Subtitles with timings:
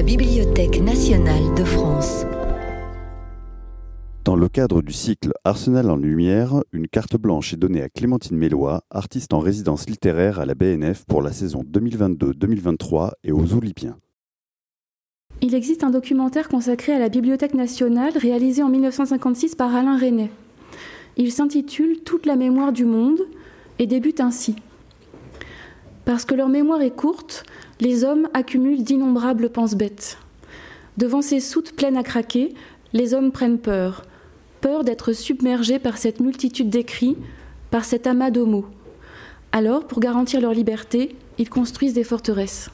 [0.00, 2.24] la Bibliothèque nationale de France.
[4.24, 8.38] Dans le cadre du cycle Arsenal en lumière, une carte blanche est donnée à Clémentine
[8.38, 13.98] Mélois, artiste en résidence littéraire à la BNF pour la saison 2022-2023 et aux Oulipiens.
[15.42, 20.30] Il existe un documentaire consacré à la Bibliothèque nationale réalisé en 1956 par Alain Resnais.
[21.18, 23.20] Il s'intitule Toute la mémoire du monde
[23.78, 24.56] et débute ainsi.
[26.04, 27.44] Parce que leur mémoire est courte,
[27.80, 30.18] les hommes accumulent d'innombrables pense-bêtes.
[30.96, 32.54] Devant ces soutes pleines à craquer,
[32.92, 34.04] les hommes prennent peur.
[34.60, 37.16] Peur d'être submergés par cette multitude d'écrits,
[37.70, 38.66] par cet amas de mots.
[39.52, 42.70] Alors, pour garantir leur liberté, ils construisent des forteresses.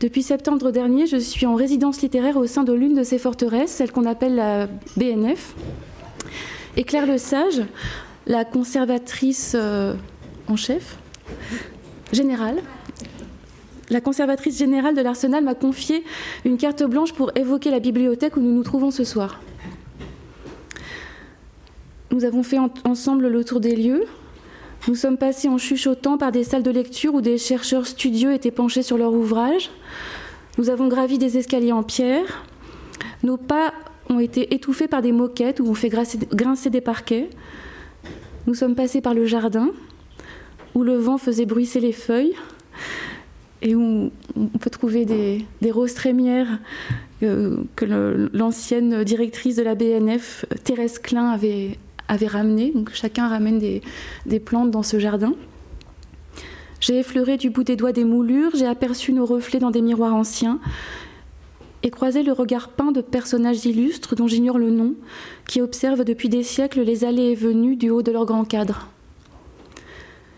[0.00, 3.70] Depuis septembre dernier, je suis en résidence littéraire au sein de l'une de ces forteresses,
[3.70, 5.54] celle qu'on appelle la BNF.
[6.76, 7.62] Et Claire Le Sage,
[8.26, 9.94] la conservatrice euh,
[10.48, 10.98] en chef,
[12.12, 12.62] générale,
[13.88, 16.02] la conservatrice générale de l'Arsenal m'a confié
[16.44, 19.40] une carte blanche pour évoquer la bibliothèque où nous nous trouvons ce soir.
[22.10, 24.04] Nous avons fait ensemble le tour des lieux.
[24.88, 28.50] Nous sommes passés en chuchotant par des salles de lecture où des chercheurs studieux étaient
[28.50, 29.70] penchés sur leur ouvrage.
[30.58, 32.44] Nous avons gravi des escaliers en pierre.
[33.22, 33.72] Nos pas
[34.08, 37.28] ont été étouffés par des moquettes où on fait grincer des parquets.
[38.46, 39.70] Nous sommes passés par le jardin
[40.76, 42.34] où le vent faisait bruisser les feuilles
[43.62, 46.58] et où on peut trouver des, roses trémières
[47.22, 47.86] euh, que
[48.34, 51.78] l'ancienne directrice de la BNF, Thérèse Klein, avait,
[52.26, 52.74] ramenées.
[52.92, 55.32] Chacun ramène des plantes dans ce jardin.
[56.80, 60.14] J'ai effleuré du bout des doigts des moulures, j'ai aperçu nos reflets dans des miroirs
[60.14, 60.60] anciens
[61.82, 64.94] et croisé le regard peint de personnages illustres dont j'ignore le nom,
[65.48, 68.88] qui observent depuis des siècles les allées et venues du haut de leur grand cadre.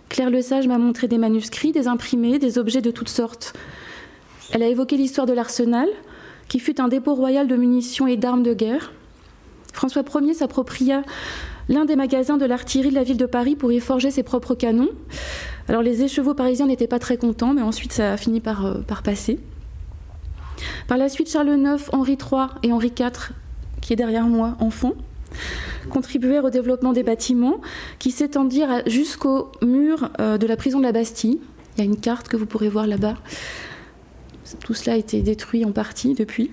[0.09, 3.53] Claire Lesage m'a montré des manuscrits, des imprimés, des objets de toutes sortes.
[4.53, 5.89] Elle a évoqué l'histoire de l'arsenal,
[6.49, 8.93] qui fut un dépôt royal de munitions et d'armes de guerre.
[9.73, 11.03] François Ier s'appropria
[11.69, 14.55] l'un des magasins de l'artillerie de la ville de Paris pour y forger ses propres
[14.55, 14.89] canons.
[15.69, 18.81] Alors les écheveaux parisiens n'étaient pas très contents, mais ensuite ça a fini par, euh,
[19.05, 19.39] passer.
[20.87, 23.33] Par la suite, Charles IX, Henri III et Henri IV,
[23.83, 24.95] qui est derrière moi, enfant,
[25.89, 27.61] contribuèrent au développement des bâtiments
[27.99, 31.41] qui s'étendirent jusqu'au mur euh, de la prison de la Bastille.
[31.77, 33.17] Il y a une carte que vous pourrez voir là-bas.
[34.61, 36.51] Tout cela a été détruit en partie depuis.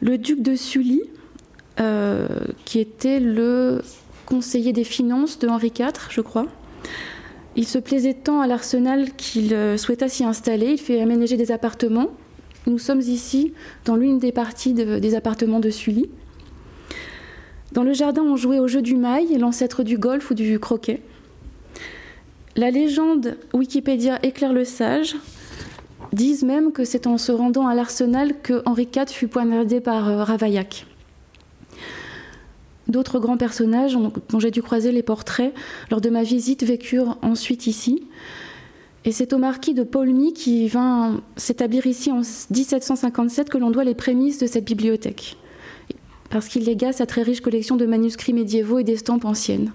[0.00, 1.02] Le duc de Sully,
[1.78, 2.26] euh,
[2.64, 3.82] qui était le
[4.26, 6.46] conseiller des finances de Henri IV, je crois,
[7.56, 10.72] il se plaisait tant à l'arsenal qu'il euh, souhaita s'y installer.
[10.72, 12.08] Il fait aménager des appartements.
[12.66, 13.52] Nous sommes ici
[13.84, 16.10] dans l'une des parties des appartements de Sully.
[17.72, 21.00] Dans le jardin, on jouait au jeu du mail, l'ancêtre du golf ou du croquet.
[22.56, 25.16] La légende Wikipédia éclaire le sage
[26.12, 30.08] disent même que c'est en se rendant à l'arsenal que Henri IV fut poignardé par
[30.08, 30.86] euh, Ravaillac.
[32.88, 33.96] D'autres grands personnages
[34.28, 35.54] dont j'ai dû croiser les portraits
[35.92, 38.02] lors de ma visite vécurent ensuite ici.
[39.04, 43.84] Et c'est au marquis de Paulmy qui vint s'établir ici en 1757 que l'on doit
[43.84, 45.36] les prémices de cette bibliothèque
[46.30, 49.72] parce qu'il légua sa très riche collection de manuscrits médiévaux et d'estampes anciennes.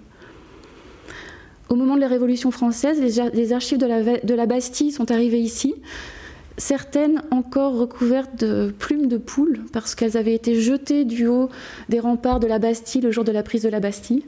[1.69, 5.75] Au moment de la Révolution française, les, archives de la, Bastille sont arrivées ici,
[6.57, 11.49] certaines encore recouvertes de plumes de poules, parce qu'elles avaient été jetées du haut
[11.89, 14.23] des remparts de la Bastille le jour de la prise de la Bastille.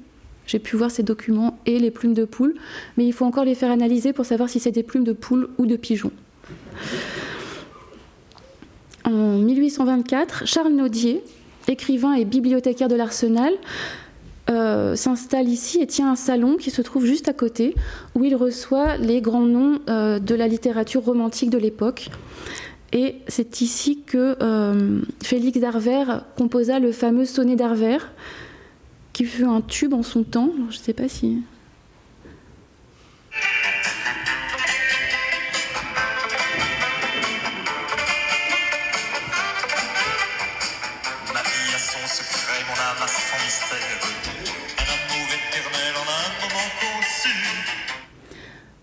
[0.47, 2.55] J'ai pu voir ces documents et les plumes de poules,
[2.97, 5.49] mais il faut encore les faire analyser pour savoir si c'est des plumes de poules
[5.57, 6.11] ou de pigeons.
[9.05, 11.21] En 1824, Charles Naudier,
[11.67, 13.53] écrivain et bibliothécaire de l'Arsenal,
[14.49, 17.75] euh, s'installe ici et tient un salon qui se trouve juste à côté,
[18.15, 22.09] où il reçoit les grands noms euh, de la littérature romantique de l'époque.
[22.93, 28.09] Et c'est ici que euh, Félix d'Arvers composa le fameux sonnet d'Arvers,
[29.11, 30.51] qui fut un tube en son temps.
[30.69, 31.39] Je ne sais pas si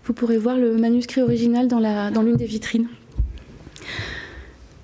[0.05, 2.87] Vous pourrez voir le manuscrit original dans l'une des vitrines.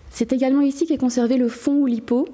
[0.10, 2.28] C'est également ici qu'est conservé le fonds Oulipo,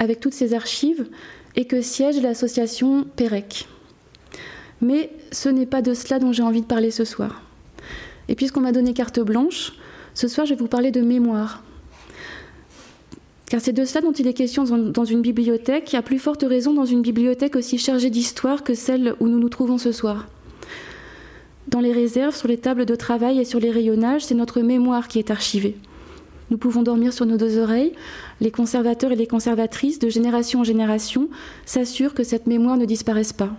[0.00, 1.06] avec toutes ses archives,
[1.54, 3.68] et que siège l'association PEREC.
[4.80, 7.42] Mais ce n'est pas de cela dont j'ai envie de parler ce soir.
[8.28, 9.72] Et puisqu'on m'a donné carte blanche,
[10.14, 11.62] ce soir je vais vous parler de mémoire.
[13.46, 16.42] Car c'est de cela dont il est question dans une bibliothèque, et à plus forte
[16.42, 20.26] raison dans une bibliothèque aussi chargée d'histoire que celle où nous nous trouvons ce soir.
[21.68, 25.06] Dans les réserves, sur les tables de travail et sur les rayonnages, c'est notre mémoire
[25.06, 25.76] qui est archivée.
[26.50, 27.92] nous pouvons dormir sur nos deux oreilles,
[28.40, 31.28] les conservateurs et les conservatrices, de génération en génération,
[31.64, 33.50] s'assurent que cette mémoire ne disparaisse pas.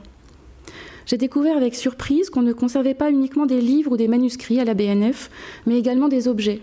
[1.06, 4.66] J'ai découvert avec surprise qu'on ne conservait pas uniquement des livres ou des manuscrits à
[4.66, 5.32] la BNF,
[5.66, 6.62] mais également des objets.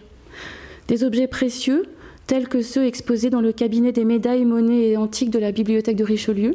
[0.89, 1.87] Des objets précieux,
[2.27, 5.97] tels que ceux exposés dans le cabinet des médailles, monnaies et antiques de la bibliothèque
[5.97, 6.55] de Richelieu,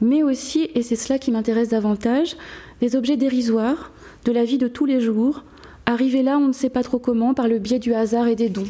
[0.00, 2.36] mais aussi, et c'est cela qui m'intéresse davantage,
[2.80, 3.92] des objets dérisoires
[4.24, 5.44] de la vie de tous les jours,
[5.86, 8.48] arrivés là on ne sait pas trop comment par le biais du hasard et des
[8.48, 8.68] dons.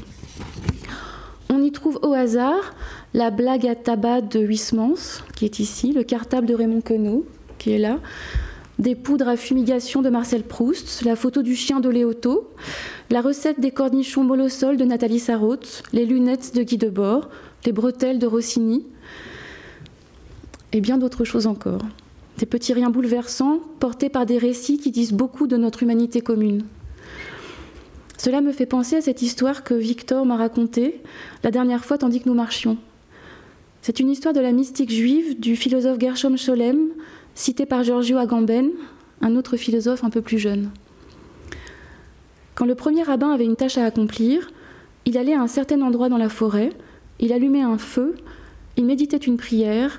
[1.50, 2.74] On y trouve au hasard
[3.14, 7.24] la blague à tabac de Huysmans, qui est ici, le cartable de Raymond Queneau,
[7.58, 7.98] qui est là,
[8.78, 12.50] des poudres à fumigation de Marcel Proust, la photo du chien de Léoto,
[13.10, 17.28] la recette des cornichons molosol de Nathalie Sarraute, les lunettes de Guy Debord,
[17.66, 18.86] les bretelles de Rossini,
[20.72, 21.82] et bien d'autres choses encore.
[22.38, 26.64] Des petits riens bouleversants portés par des récits qui disent beaucoup de notre humanité commune.
[28.16, 31.02] Cela me fait penser à cette histoire que Victor m'a racontée
[31.42, 32.78] la dernière fois tandis que nous marchions.
[33.82, 36.90] C'est une histoire de la mystique juive du philosophe Gershom Scholem,
[37.34, 38.70] cité par Giorgio Agamben,
[39.20, 40.70] un autre philosophe un peu plus jeune.
[42.54, 44.52] Quand le premier rabbin avait une tâche à accomplir,
[45.06, 46.70] il allait à un certain endroit dans la forêt,
[47.18, 48.14] il allumait un feu,
[48.76, 49.98] il méditait une prière,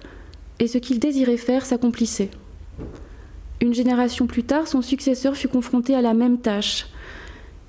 [0.59, 2.29] et ce qu'il désirait faire s'accomplissait.
[3.61, 6.87] Une génération plus tard, son successeur fut confronté à la même tâche.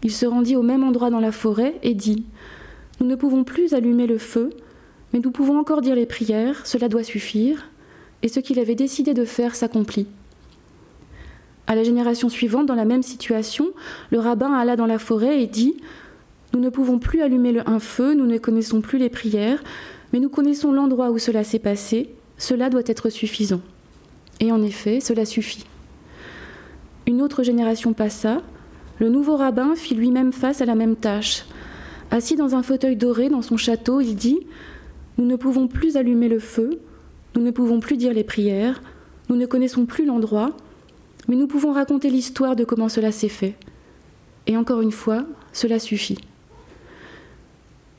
[0.02, 2.24] Il se rendit au même endroit dans la forêt et dit
[3.00, 4.50] Nous ne pouvons plus allumer le feu,
[5.12, 7.68] mais nous pouvons encore dire les prières, cela doit suffire,
[8.22, 10.06] et ce qu'il avait décidé de faire s'accomplit.
[11.66, 13.68] À la génération suivante, dans la même situation,
[14.10, 15.76] le rabbin alla dans la forêt et dit
[16.52, 19.62] Nous ne pouvons plus allumer un feu, nous ne connaissons plus les prières,
[20.12, 23.60] mais nous connaissons l'endroit où cela s'est passé, cela doit être suffisant.
[24.40, 25.66] Et en effet, cela suffit.
[27.06, 28.42] Une autre génération passa,
[28.98, 31.44] le nouveau rabbin fit lui-même face à la même tâche.
[32.10, 34.38] Assis dans un fauteuil doré dans son château, il dit
[35.18, 36.80] Nous ne pouvons plus allumer le feu,
[37.36, 38.82] nous ne pouvons plus dire les prières,
[39.28, 40.56] nous ne connaissons plus l'endroit,
[41.28, 43.54] mais nous pouvons raconter l'histoire de comment cela s'est fait.
[44.46, 46.18] Et encore une fois, cela suffit.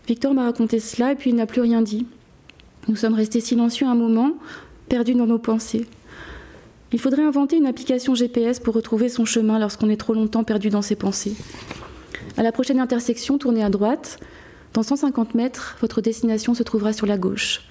[0.08, 2.08] Victor m'a raconté cela et puis il n'a plus rien dit.
[2.88, 4.34] Nous sommes restés silencieux un moment,
[4.90, 5.86] perdus dans nos pensées.
[6.92, 10.70] Il faudrait inventer une application GPS pour retrouver son chemin lorsqu'on est trop longtemps perdu
[10.70, 11.36] dans ses pensées.
[12.38, 14.20] À la prochaine intersection, tournez à droite.
[14.74, 17.62] Dans 150 mètres, votre destination se trouvera sur la gauche.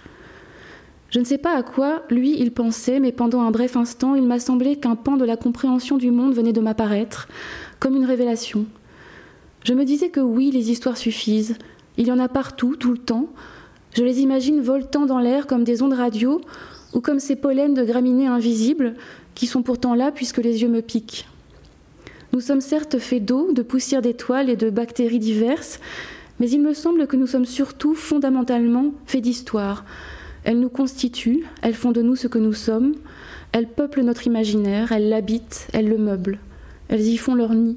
[1.10, 4.22] Je ne sais pas à quoi, lui, il pensait, mais pendant un bref instant, il
[4.22, 7.28] m'a semblé qu'un pan de la compréhension du monde venait de m'apparaître,
[7.80, 8.64] comme une révélation.
[9.64, 11.56] Je me disais que oui, les histoires suffisent.
[11.96, 13.28] Il y en a partout, tout le temps,
[13.94, 16.40] je les imagine voltant dans l'air comme des ondes radio
[16.94, 18.94] ou comme ces pollens de graminées invisibles
[19.34, 21.26] qui sont pourtant là puisque les yeux me piquent.
[22.32, 25.80] Nous sommes certes faits d'eau, de poussière d'étoiles et de bactéries diverses,
[26.38, 29.84] mais il me semble que nous sommes surtout fondamentalement faits d'histoire.
[30.44, 32.94] Elles nous constituent, elles font de nous ce que nous sommes,
[33.52, 36.38] elles peuplent notre imaginaire, elles l'habitent, elles le meublent,
[36.88, 37.76] elles y font leur nid.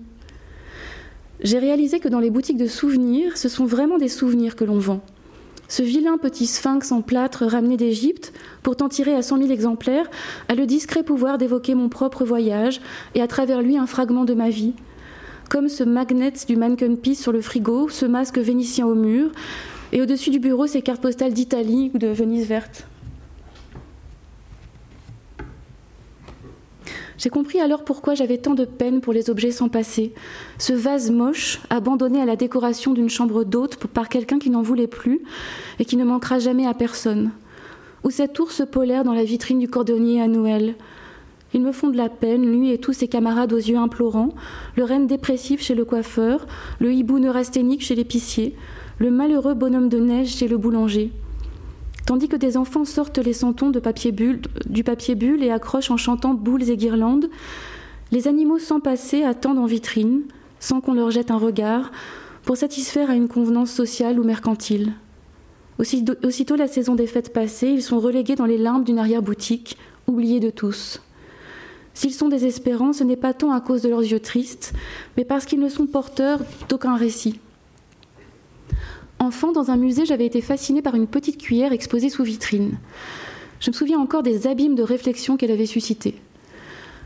[1.42, 4.77] J'ai réalisé que dans les boutiques de souvenirs, ce sont vraiment des souvenirs que l'on
[4.77, 5.01] vend.
[5.68, 10.10] Ce vilain petit sphinx en plâtre ramené d'Égypte, pourtant tiré à cent mille exemplaires,
[10.50, 12.81] a le discret pouvoir d'évoquer mon propre voyage
[13.15, 14.74] et à travers lui un fragment de ma vie.
[15.50, 19.32] Comme ce magnet du mannequin sur le frigo, ce masque vénitien au mur,
[19.91, 22.88] et au-dessus du bureau ces cartes postales d'Italie ou de Venise verte.
[27.17, 30.13] J'ai compris alors pourquoi j'avais tant de peine pour les objets sans passer.
[30.58, 34.88] Ce vase moche, abandonné à la décoration d'une chambre d'hôte par quelqu'un qui n'en voulait
[34.88, 35.22] plus
[35.79, 37.32] et qui ne manquera jamais à personne.
[38.03, 40.75] Ou cet ours polaire dans la vitrine du cordonnier à Noël.
[41.53, 44.34] Ils me font de la peine, lui et tous ses camarades aux yeux implorants,
[44.75, 46.48] le renne dépressif chez le coiffeur,
[46.79, 48.55] le hibou neurasthénique chez l'épicier,
[48.98, 51.12] le malheureux bonhomme de neige chez le boulanger.
[52.05, 56.69] Tandis que des enfants sortent les santons du papier bulle et accrochent en chantant boules
[56.69, 57.29] et guirlandes,
[58.12, 60.24] les animaux sans passer attendent en vitrine,
[60.60, 61.91] sans qu'on leur jette un regard,
[62.43, 64.93] pour satisfaire à une convenance sociale ou mercantile.
[65.79, 69.77] Aussitôt, aussitôt la saison des fêtes passée, ils sont relégués dans les limbes d'une arrière-boutique,
[70.07, 71.01] oubliés de tous.
[71.93, 74.74] S'ils sont désespérants, ce n'est pas tant à cause de leurs yeux tristes,
[75.15, 77.39] mais parce qu'ils ne sont porteurs d'aucun récit.
[79.24, 82.77] Enfant, dans un musée, j'avais été fascinée par une petite cuillère exposée sous vitrine.
[83.62, 86.15] Je me souviens encore des abîmes de réflexion qu'elle avait suscités.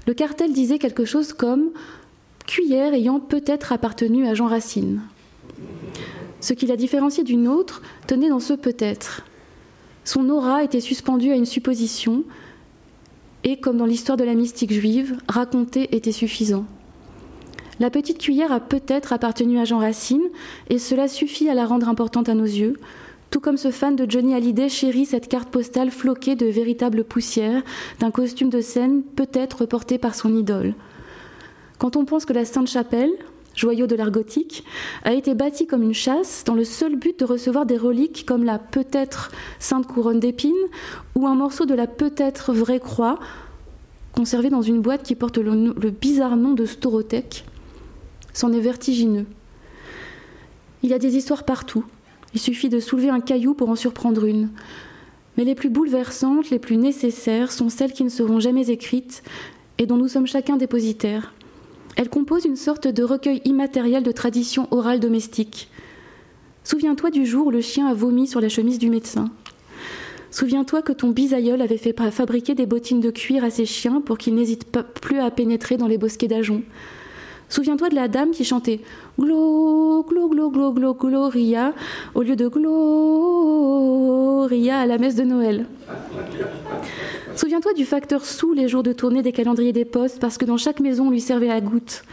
[0.07, 1.69] Le cartel disait quelque chose comme
[2.47, 5.01] cuillère ayant peut-être appartenu à Jean Racine.
[6.41, 9.21] Ce qui la différenciait d'une autre tenait dans ce peut-être.
[10.03, 12.23] Son aura était suspendue à une supposition,
[13.43, 16.65] et comme dans l'histoire de la mystique juive, raconter était suffisant.
[17.79, 20.23] La petite cuillère a peut-être appartenu à Jean Racine,
[20.69, 22.73] et cela suffit à la rendre importante à nos yeux,
[23.29, 27.61] tout comme ce fan de Johnny Hallyday chérit cette carte postale floquée de véritable poussière,
[27.99, 30.73] d'un costume de scène peut-être porté par son idole.
[31.77, 33.11] Quand on pense que la Sainte-Chapelle,
[33.53, 34.63] joyau de l'art gothique,
[35.03, 38.43] a été bâtie comme une chasse dans le seul but de recevoir des reliques comme
[38.43, 40.53] la peut-être Sainte Couronne d'épines
[41.15, 43.19] ou un morceau de la peut-être vraie croix
[44.13, 47.45] conservé dans une boîte qui porte le, le bizarre nom de Storothèque,
[48.37, 49.25] c'en est vertigineux.
[50.83, 51.83] Il y a des histoires partout.
[52.35, 54.49] Il suffit de soulever un caillou pour en surprendre une.
[55.37, 59.23] Mais les plus bouleversantes, les plus nécessaires sont celles qui ne seront jamais écrites
[59.79, 61.33] et dont nous sommes chacun dépositaires.
[61.95, 65.71] Elles composent une sorte de recueil immatériel de traditions orales domestiques.
[66.63, 69.31] Souviens-toi du jour où le chien a vomi sur la chemise du médecin.
[70.29, 74.19] Souviens-toi que ton bisaïeul avait fait fabriquer des bottines de cuir à ses chiens pour
[74.19, 76.63] qu'ils n'hésitent plus à pénétrer dans les bosquets d'ajoncs.
[77.49, 78.81] Souviens-toi de la dame qui chantait
[79.17, 81.73] Glo, glo, glo, glo, glo, gloria
[82.13, 82.67] au lieu de gloria
[84.79, 85.65] à la messe de Noël.
[87.35, 90.57] Souviens-toi du facteur sous les jours de tournée des calendriers des postes parce que dans
[90.57, 92.03] chaque maison on lui servait à goutte.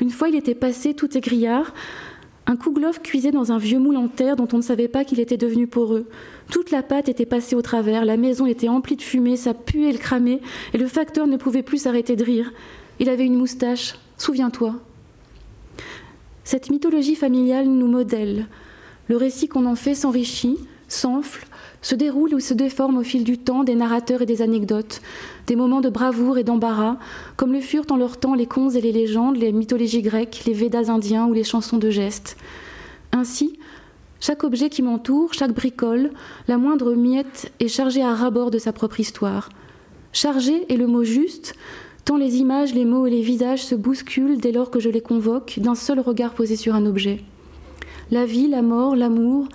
[0.00, 1.72] Une fois il était passé tout égrillard,
[2.46, 5.18] un kouglof cuisait dans un vieux moule en terre dont on ne savait pas qu'il
[5.18, 6.06] était devenu poreux.
[6.50, 9.92] Toute la pâte était passée au travers, la maison était emplie de fumée, ça puait
[9.92, 10.40] le cramait,
[10.74, 12.52] et le facteur ne pouvait plus s'arrêter de rire.
[13.00, 14.74] Il avait une moustache, souviens-toi.
[16.44, 18.46] Cette mythologie familiale nous modèle.
[19.08, 21.46] Le récit qu'on en fait s'enrichit, s'enfle,
[21.82, 25.02] se déroule ou se déforme au fil du temps des narrateurs et des anecdotes,
[25.46, 26.96] des moments de bravoure et d'embarras,
[27.36, 30.54] comme le furent en leur temps les contes et les légendes, les mythologies grecques, les
[30.54, 32.36] Védas indiens ou les chansons de gestes.
[33.12, 33.58] Ainsi,
[34.20, 36.10] chaque objet qui m'entoure, chaque bricole,
[36.48, 39.50] la moindre miette est chargée à rabord de sa propre histoire.
[40.12, 41.54] Chargé est le mot juste,
[42.04, 45.00] tant les images, les mots et les visages se bousculent dès lors que je les
[45.00, 47.20] convoque d'un seul regard posé sur un objet.
[48.10, 49.48] La vie, la mort, l'amour,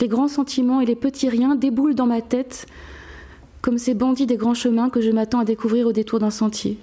[0.00, 2.66] les grands sentiments et les petits riens déboulent dans ma tête
[3.62, 6.78] comme ces bandits des grands chemins que je m'attends à découvrir au détour d'un sentier.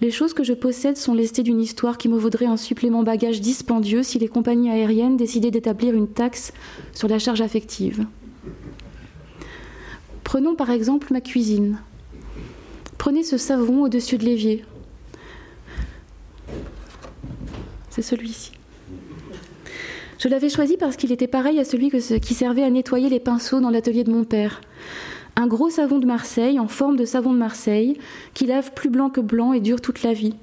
[0.00, 3.40] Les choses que je possède sont lestées d'une histoire qui me vaudrait un supplément bagage
[3.40, 6.52] dispendieux si les compagnies aériennes décidaient d'établir une taxe
[6.92, 8.06] sur la charge affective.
[10.24, 11.78] Prenons par exemple ma cuisine.
[13.04, 14.64] Prenez ce savon au-dessus de l'évier.
[17.90, 18.52] C'est celui-ci.
[20.18, 23.60] Je l'avais choisi parce qu'il était pareil à celui qui servait à nettoyer les pinceaux
[23.60, 24.62] dans l'atelier de mon père.
[25.36, 27.98] Un gros savon de Marseille, en forme de savon de Marseille,
[28.32, 30.36] qui lave plus blanc que blanc et dure toute la vie.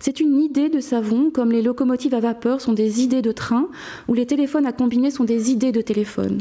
[0.00, 3.68] C'est une idée de savon, comme les locomotives à vapeur sont des idées de train,
[4.08, 6.40] ou les téléphones à combiner sont des idées de téléphone.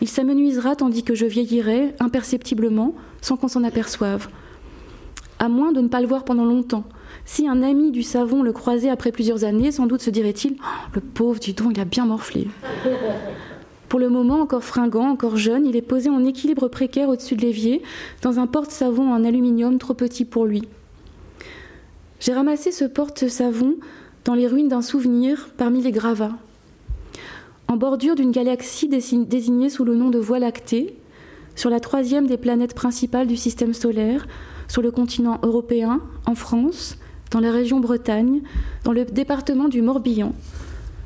[0.00, 4.28] Il s'amenuisera tandis que je vieillirai, imperceptiblement, sans qu'on s'en aperçoive
[5.38, 6.84] à moins de ne pas le voir pendant longtemps.
[7.24, 10.90] Si un ami du savon le croisait après plusieurs années, sans doute se dirait-il oh,
[10.94, 12.48] Le pauvre, dis donc, il a bien morflé.
[13.88, 17.42] Pour le moment, encore fringant, encore jeune, il est posé en équilibre précaire au-dessus de
[17.42, 17.82] l'évier,
[18.22, 20.62] dans un porte-savon en aluminium trop petit pour lui.
[22.18, 23.76] J'ai ramassé ce porte-savon
[24.24, 26.36] dans les ruines d'un souvenir parmi les gravats.
[27.68, 30.96] En bordure d'une galaxie désignée sous le nom de Voie lactée,
[31.54, 34.26] sur la troisième des planètes principales du système solaire,
[34.68, 36.96] sur le continent européen, en France,
[37.30, 38.42] dans la région Bretagne,
[38.84, 40.34] dans le département du Morbihan,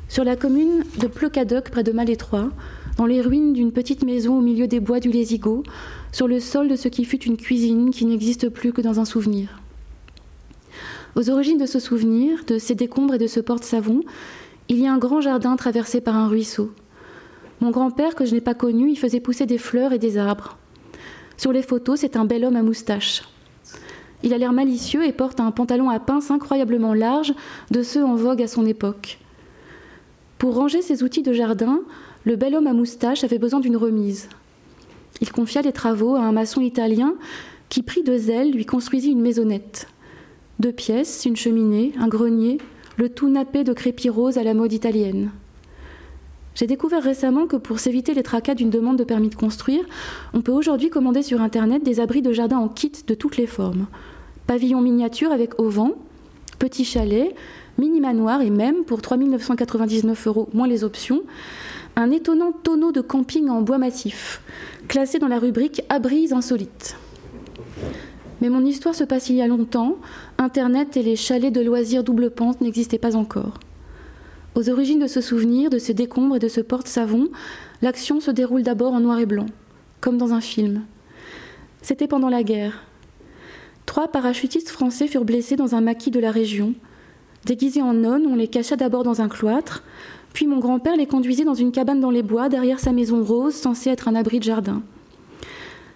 [0.07, 2.49] sur la commune de Pleucadoc près de Malétroit,
[2.97, 5.63] dans les ruines d'une petite maison au milieu des bois du Lésigo,
[6.11, 9.05] sur le sol de ce qui fut une cuisine qui n'existe plus que dans un
[9.05, 9.61] souvenir.
[11.15, 14.01] Aux origines de ce souvenir, de ces décombres et de ce porte-savon,
[14.69, 16.71] il y a un grand jardin traversé par un ruisseau.
[17.59, 20.57] Mon grand-père, que je n'ai pas connu, y faisait pousser des fleurs et des arbres.
[21.37, 23.23] Sur les photos, c'est un bel homme à moustache.
[24.23, 27.33] Il a l'air malicieux et porte un pantalon à pince incroyablement large,
[27.71, 29.19] de ceux en vogue à son époque.
[30.37, 31.81] Pour ranger ses outils de jardin,
[32.23, 34.29] le bel homme à moustache avait besoin d'une remise.
[35.21, 37.15] Il confia les travaux à un maçon italien
[37.69, 39.87] qui, pris de zèle, lui construisit une maisonnette.
[40.59, 42.59] Deux pièces, une cheminée, un grenier,
[42.97, 45.31] le tout nappé de crépi rose à la mode italienne.
[46.53, 49.85] J'ai découvert récemment que pour s'éviter les tracas d'une demande de permis de construire,
[50.33, 53.47] on peut aujourd'hui commander sur Internet des abris de jardin en kit de toutes les
[53.47, 53.87] formes.
[54.47, 55.93] Pavillon miniature avec auvent,
[56.59, 57.33] petit chalet,
[57.77, 61.21] mini manoir et même, pour 3 999 euros moins les options,
[61.95, 64.41] un étonnant tonneau de camping en bois massif,
[64.87, 66.95] classé dans la rubrique Abris insolites.
[68.41, 69.97] Mais mon histoire se passe il y a longtemps,
[70.37, 73.59] Internet et les chalets de loisirs double pente n'existaient pas encore.
[74.55, 77.29] Aux origines de ce souvenir, de ces décombres et de ce porte-savon,
[77.81, 79.45] l'action se déroule d'abord en noir et blanc,
[80.01, 80.83] comme dans un film.
[81.81, 82.83] C'était pendant la guerre.
[83.91, 86.75] Trois parachutistes français furent blessés dans un maquis de la région.
[87.45, 89.83] Déguisés en nonnes, on les cacha d'abord dans un cloître,
[90.31, 93.53] puis mon grand-père les conduisait dans une cabane dans les bois derrière sa maison rose
[93.53, 94.81] censée être un abri de jardin.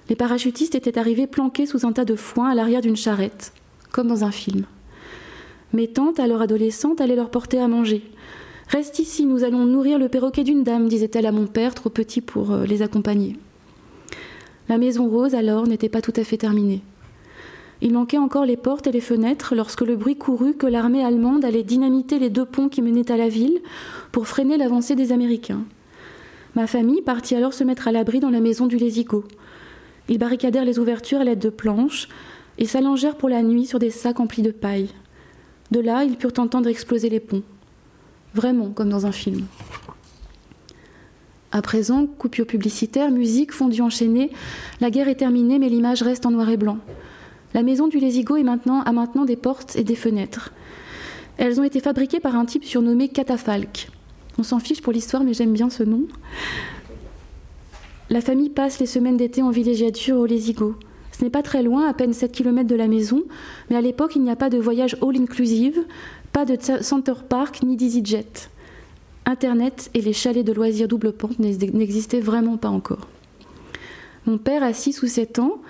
[0.09, 3.53] Les parachutistes étaient arrivés planqués sous un tas de foin à l'arrière d'une charrette,
[3.93, 4.65] comme dans un film.
[5.71, 8.03] Mes tantes, alors adolescentes, allaient leur porter à manger.
[8.67, 12.19] Reste ici, nous allons nourrir le perroquet d'une dame, disait-elle à mon père, trop petit
[12.19, 13.37] pour euh, les accompagner.
[14.67, 16.81] La maison rose, alors, n'était pas tout à fait terminée.
[17.81, 21.43] Il manquait encore les portes et les fenêtres lorsque le bruit courut que l'armée allemande
[21.43, 23.59] allait dynamiter les deux ponts qui menaient à la ville
[24.11, 25.63] pour freiner l'avancée des Américains.
[26.55, 29.25] Ma famille partit alors se mettre à l'abri dans la maison du Lésigo.
[30.07, 32.07] Ils barricadèrent les ouvertures à l'aide de planches
[32.57, 34.89] et s'allongèrent pour la nuit sur des sacs emplis de paille.
[35.71, 37.43] De là, ils purent entendre exploser les ponts.
[38.33, 39.45] Vraiment, comme dans un film.
[41.51, 44.31] À présent, coupure publicitaire, musique, fondu enchaîné,
[44.81, 46.77] la guerre est terminée, mais l'image reste en noir et blanc.
[47.55, 50.51] La maison du Lésigo a maintenant des portes et des fenêtres.
[51.37, 53.87] Elles ont été fabriquées par un type surnommé Catafalque.
[54.37, 56.01] On s'en fiche pour l'histoire, mais j'aime bien ce nom.
[58.09, 60.75] La famille passe les semaines d'été en villégiature au Lésigo.
[61.17, 63.23] Ce n'est pas très loin, à peine 7 km de la maison,
[63.69, 65.79] mais à l'époque, il n'y a pas de voyage all-inclusive,
[66.33, 68.49] pas de Center Park ni d'EasyJet.
[69.25, 73.07] Internet et les chalets de loisirs double pente n'existaient vraiment pas encore.
[74.25, 75.61] Mon père a 6 ou 7 ans,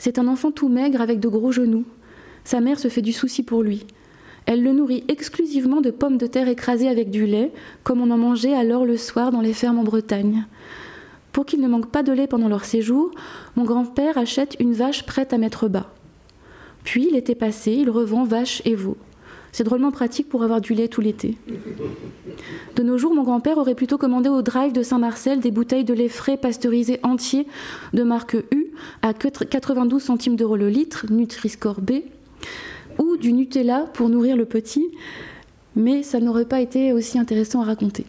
[0.00, 1.84] c'est un enfant tout maigre avec de gros genoux.
[2.42, 3.86] Sa mère se fait du souci pour lui.
[4.46, 7.52] Elle le nourrit exclusivement de pommes de terre écrasées avec du lait,
[7.84, 10.46] comme on en mangeait alors le soir dans les fermes en Bretagne.
[11.32, 13.10] Pour qu'il ne manque pas de lait pendant leur séjour,
[13.56, 15.92] mon grand-père achète une vache prête à mettre bas.
[16.82, 18.96] Puis, l'été passé, il revend vaches et veaux.
[19.52, 21.36] C'est drôlement pratique pour avoir du lait tout l'été.
[22.76, 25.94] De nos jours, mon grand-père aurait plutôt commandé au drive de Saint-Marcel des bouteilles de
[25.94, 27.46] lait frais pasteurisé entier
[27.92, 28.66] de marque U
[29.02, 32.02] à 92 centimes d'euros le litre, Nutri-Score B,
[32.98, 34.86] ou du Nutella pour nourrir le petit,
[35.74, 38.06] mais ça n'aurait pas été aussi intéressant à raconter.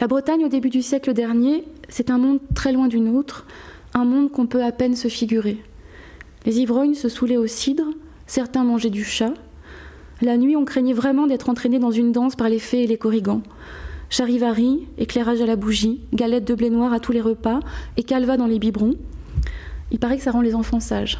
[0.00, 3.46] La Bretagne au début du siècle dernier, c'est un monde très loin du nôtre,
[3.94, 5.58] un monde qu'on peut à peine se figurer.
[6.44, 7.86] Les ivrognes se saoulaient au cidre,
[8.26, 9.32] certains mangeaient du chat,
[10.22, 12.98] la nuit, on craignait vraiment d'être entraîné dans une danse par les fées et les
[12.98, 13.42] corrigans.
[14.10, 17.60] Charivari, éclairage à la bougie, galette de blé noir à tous les repas
[17.96, 18.94] et calva dans les biberons.
[19.90, 21.18] Il paraît que ça rend les enfants sages.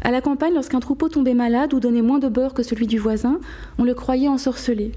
[0.00, 2.98] À la campagne, lorsqu'un troupeau tombait malade ou donnait moins de beurre que celui du
[2.98, 3.38] voisin,
[3.78, 4.92] on le croyait ensorcelé.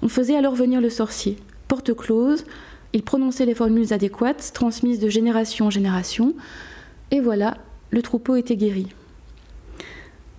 [0.00, 1.36] On faisait alors venir le sorcier.
[1.66, 2.44] Porte close,
[2.92, 6.34] il prononçait les formules adéquates, transmises de génération en génération,
[7.10, 7.58] et voilà,
[7.90, 8.86] le troupeau était guéri.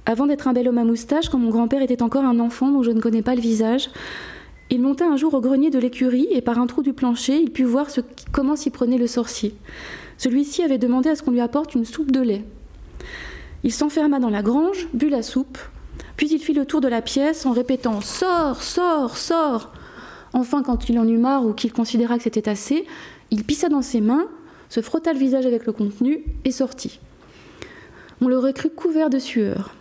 [0.06, 2.84] Avant d'être un bel homme à moustache, quand mon grand-père était encore un enfant dont
[2.84, 3.90] je ne connais pas le visage,
[4.72, 7.52] il monta un jour au grenier de l'écurie et par un trou du plancher, il
[7.52, 7.88] put voir
[8.32, 9.56] comment s'y prenait le sorcier.
[10.18, 12.44] Celui-ci avait demandé à ce qu'on lui apporte une soupe de lait.
[13.64, 15.58] Il s'enferma dans la grange, but la soupe,
[16.18, 19.72] puis il fit le tour de la pièce en répétant Sors, sors, sors
[20.34, 22.86] Enfin, quand il en eut marre ou qu'il considéra que c'était assez,
[23.32, 24.28] il pissa dans ses mains,
[24.70, 27.00] se frotta le visage avec le contenu et sortit.
[28.22, 29.74] On l'aurait cru couvert de sueur.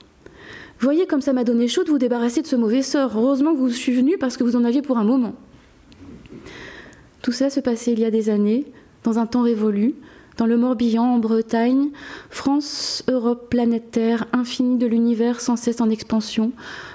[0.80, 3.12] Voyez comme ça m'a donné chaud de vous débarrasser de ce mauvais sort.
[3.16, 5.34] Heureusement que vous suis venu parce que vous en aviez pour un moment.
[7.22, 8.64] Tout ça se passait il y a des années,
[9.02, 9.96] dans un temps révolu,
[10.36, 11.90] dans le Morbihan, en Bretagne,
[12.30, 16.52] France, Europe, planète Terre, infini de l'univers sans cesse en expansion,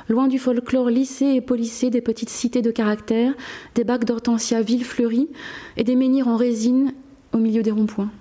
[0.08, 3.34] loin du folklore lissé et polissé des petites cités de caractère,
[3.76, 5.28] des bacs d'hortensia villes fleuries
[5.76, 6.94] et des menhirs en résine
[7.34, 8.12] au milieu des ronds-points.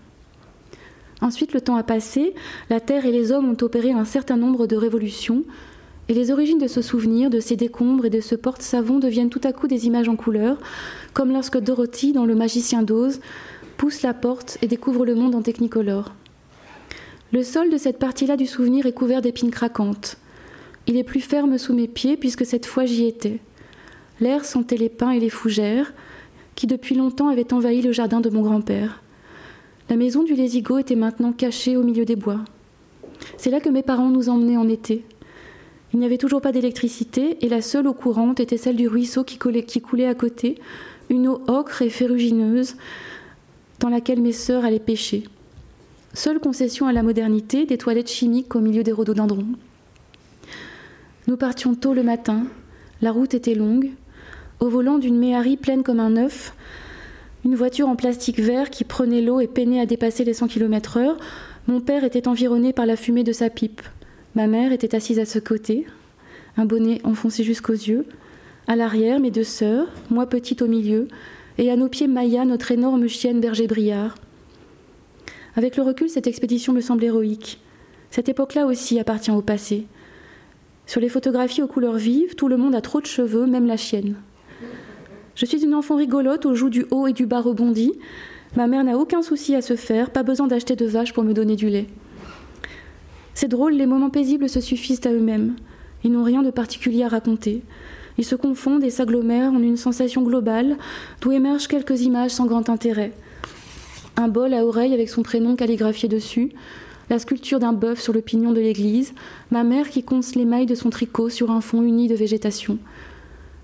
[1.23, 2.35] Ensuite, le temps a passé,
[2.69, 5.45] la Terre et les hommes ont opéré un certain nombre de révolutions,
[6.09, 9.41] et les origines de ce souvenir, de ces décombres et de ce porte-savon deviennent tout
[9.45, 10.59] à coup des images en couleur,
[11.15, 13.21] comme lorsque Dorothy, dans Le Magicien d'Oz,
[13.77, 16.13] pousse la porte et découvre le monde en technicolore.
[17.33, 20.17] Le sol de cette partie-là du souvenir est couvert d'épines craquantes.
[20.89, 23.39] Il est plus ferme sous mes pieds puisque cette fois j'y étais.
[24.21, 25.95] L'air sentait les pins et les fougères,
[26.57, 29.02] qui depuis longtemps avaient envahi le jardin de mon grand-père.
[29.91, 32.41] La maison du Lésigo était maintenant cachée au milieu des bois.
[33.37, 35.05] C'est là que mes parents nous emmenaient en été.
[35.93, 39.25] Il n'y avait toujours pas d'électricité et la seule eau courante était celle du ruisseau
[39.25, 40.59] qui, coulait à côté,
[41.11, 42.77] une eau ocre et ferrugineuse
[43.81, 45.25] dans laquelle mes sœurs allaient pêcher.
[46.15, 49.47] Seule concession à la modernité, des toilettes chimiques au milieu des rhododendrons.
[51.27, 52.47] Nous partions tôt le matin,
[53.01, 53.91] la route était longue.
[54.61, 56.55] Au volant d'une méhari pleine comme un œuf,
[57.45, 61.17] une voiture en plastique vert qui prenait l'eau et peinait à dépasser les 100 km/h.
[61.67, 63.83] Mon père était environné par la fumée de sa pipe.
[64.35, 65.87] Ma mère était assise à ce côté,
[66.57, 68.07] un bonnet enfoncé jusqu'aux yeux.
[68.67, 71.09] À l'arrière, mes deux sœurs, moi petite au milieu,
[71.59, 74.15] et à nos pieds Maya, notre énorme chienne berger briard.
[75.57, 77.61] Avec le recul, cette expédition me semble héroïque.
[78.11, 79.87] Cette époque-là aussi appartient au passé.
[80.87, 83.77] Sur les photographies aux couleurs vives, tout le monde a trop de cheveux, même la
[83.77, 84.15] chienne.
[85.35, 87.93] Je suis une enfant rigolote aux joues du haut et du bas rebondis.
[88.55, 91.33] Ma mère n'a aucun souci à se faire, pas besoin d'acheter de vaches pour me
[91.33, 91.87] donner du lait.
[93.33, 95.57] C'est drôle, les moments paisibles se suffisent à eux-mêmes.
[96.05, 97.63] Ils n'ont rien de particulier à raconter.
[98.19, 100.77] Ils se confondent et s'agglomèrent en une sensation globale
[101.23, 103.13] d'où émergent quelques images sans grand intérêt.
[104.17, 106.53] Un bol à oreille avec son prénom calligraphié dessus,
[107.09, 109.15] la sculpture d'un bœuf sur le pignon de l'église,
[109.51, 112.79] ma mère qui conce l'émail de son tricot sur un fond uni de végétation.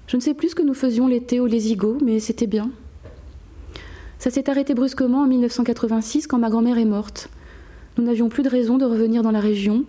[0.09, 2.71] Je ne sais plus ce que nous faisions l'été au Lésigo, mais c'était bien.
[4.18, 7.29] Ça s'est arrêté brusquement en 1986 quand ma grand-mère est morte.
[7.99, 9.85] Nous n'avions plus de raison de revenir dans la région,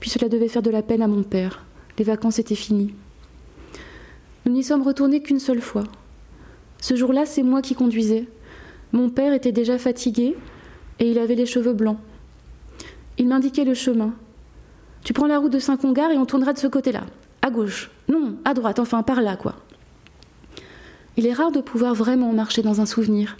[0.00, 1.64] puis cela devait faire de la peine à mon père.
[1.98, 2.94] Les vacances étaient finies.
[4.44, 5.84] Nous n'y sommes retournés qu'une seule fois.
[6.80, 8.26] Ce jour-là, c'est moi qui conduisais.
[8.92, 10.36] Mon père était déjà fatigué
[10.98, 11.98] et il avait les cheveux blancs.
[13.18, 14.14] Il m'indiquait le chemin.
[15.04, 17.04] Tu prends la route de Saint-Congar et on tournera de ce côté-là.
[17.44, 17.90] À gauche.
[18.08, 19.56] Non, à droite, enfin par là, quoi.
[21.18, 23.36] Il est rare de pouvoir vraiment marcher dans un souvenir.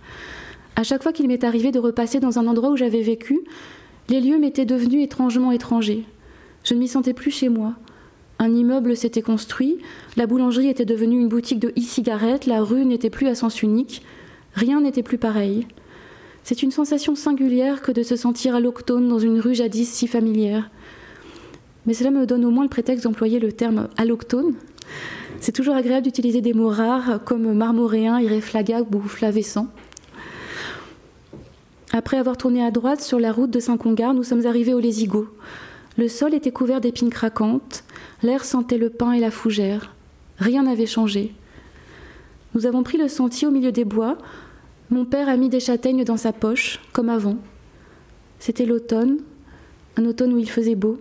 [0.77, 3.41] À chaque fois qu'il m'est arrivé de repasser dans un endroit où j'avais vécu,
[4.11, 6.05] les lieux m'étaient devenus étrangement étrangers.
[6.65, 7.77] Je ne m'y sentais plus chez moi.
[8.39, 9.79] Un immeuble s'était construit,
[10.19, 14.03] la boulangerie était devenue une boutique de e-cigarettes, la rue n'était plus à sens unique,
[14.53, 15.67] rien n'était plus pareil.
[16.43, 20.69] C'est une sensation singulière que de se sentir alloctone dans une rue jadis si familière.
[21.87, 24.55] Mais cela me donne au moins le prétexte d'employer le terme alloctone.
[25.41, 29.69] C'est toujours agréable d'utiliser des mots rares comme marmoréen, irréflagable ou flavescent.
[31.93, 35.29] Après avoir tourné à droite sur la route de Saint-Congar, nous sommes arrivés au Lésigo.
[35.97, 37.85] Le sol était couvert d'épines craquantes,
[38.23, 39.95] l'air sentait le pain et la fougère.
[40.39, 41.35] Rien n'avait changé.
[42.55, 44.19] Nous avons pris le sentier au milieu des bois.
[44.91, 47.37] Mon père a mis des châtaignes dans sa poche, comme avant.
[48.41, 49.19] C'était l'automne,
[49.97, 50.99] un automne où il faisait beau.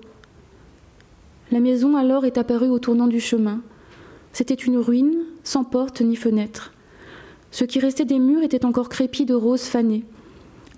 [1.52, 3.62] La maison alors est apparue au tournant du chemin.
[4.32, 6.74] C'était une ruine, sans porte ni fenêtre.
[7.52, 10.06] Ce qui restait des murs était encore crépi de roses fanées.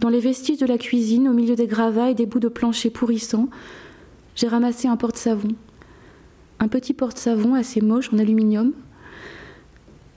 [0.01, 2.89] Dans les vestiges de la cuisine, au milieu des gravats et des bouts de plancher
[2.89, 3.47] pourrissants,
[4.35, 5.49] j'ai ramassé un porte-savon.
[6.59, 8.73] Un petit porte-savon assez moche en aluminium.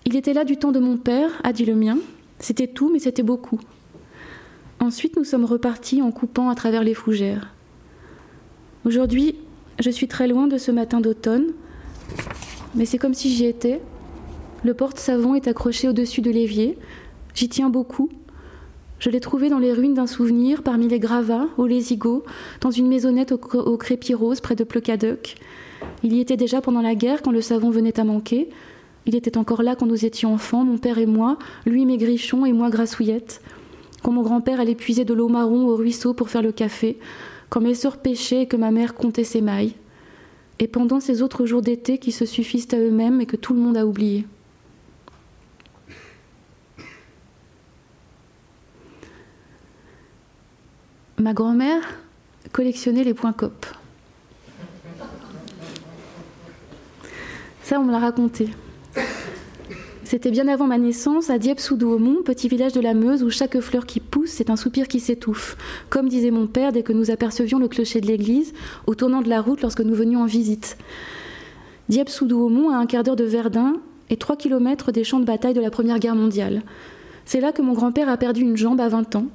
[0.04, 1.98] Il était là du temps de mon père, a dit le mien.
[2.40, 3.60] C'était tout, mais c'était beaucoup.
[4.80, 7.54] Ensuite, nous sommes repartis en coupant à travers les fougères.
[8.84, 9.36] Aujourd'hui,
[9.78, 11.52] je suis très loin de ce matin d'automne,
[12.74, 13.80] mais c'est comme si j'y étais.
[14.64, 16.76] Le porte-savon est accroché au-dessus de l'évier.
[17.34, 18.08] J'y tiens beaucoup.
[18.98, 22.24] Je l'ai trouvé dans les ruines d'un souvenir, parmi les gravats, au Lésigo,
[22.60, 25.36] dans une maisonnette au, au crépi rose près de Pleucadoc.
[26.02, 28.48] Il y était déjà pendant la guerre quand le savon venait à manquer.
[29.06, 32.52] Il était encore là quand nous étions enfants, mon père et moi, lui maigrichon et
[32.52, 33.40] moi grassouillette.
[34.02, 36.98] Quand mon grand-père allait puiser de l'eau marron au ruisseau pour faire le café,
[37.50, 39.74] quand mes sœurs pêchaient et que ma mère comptait ses mailles.
[40.58, 43.60] Et pendant ces autres jours d'été qui se suffisent à eux-mêmes et que tout le
[43.60, 44.26] monde a oubliés.
[51.18, 51.82] Ma grand-mère
[52.52, 53.66] collectionnait les points COP.
[57.62, 58.48] Ça, on me l'a raconté.
[60.08, 63.84] C'était bien avant ma naissance, à Dieppe-sous-Douaumont, petit village de la Meuse où chaque fleur
[63.84, 65.58] qui pousse, c'est un soupir qui s'étouffe.
[65.90, 68.54] Comme disait mon père dès que nous apercevions le clocher de l'église,
[68.86, 70.78] au tournant de la route lorsque nous venions en visite.
[71.90, 73.74] Dieppe-sous-Douaumont, à un quart d'heure de Verdun,
[74.08, 76.62] et trois kilomètres des champs de bataille de la Première Guerre mondiale.
[77.26, 79.26] C'est là que mon grand-père a perdu une jambe à 20 ans,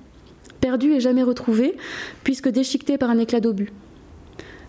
[0.59, 1.77] perdu et jamais retrouvé,
[2.23, 3.71] puisque déchiqueté par un éclat d'obus.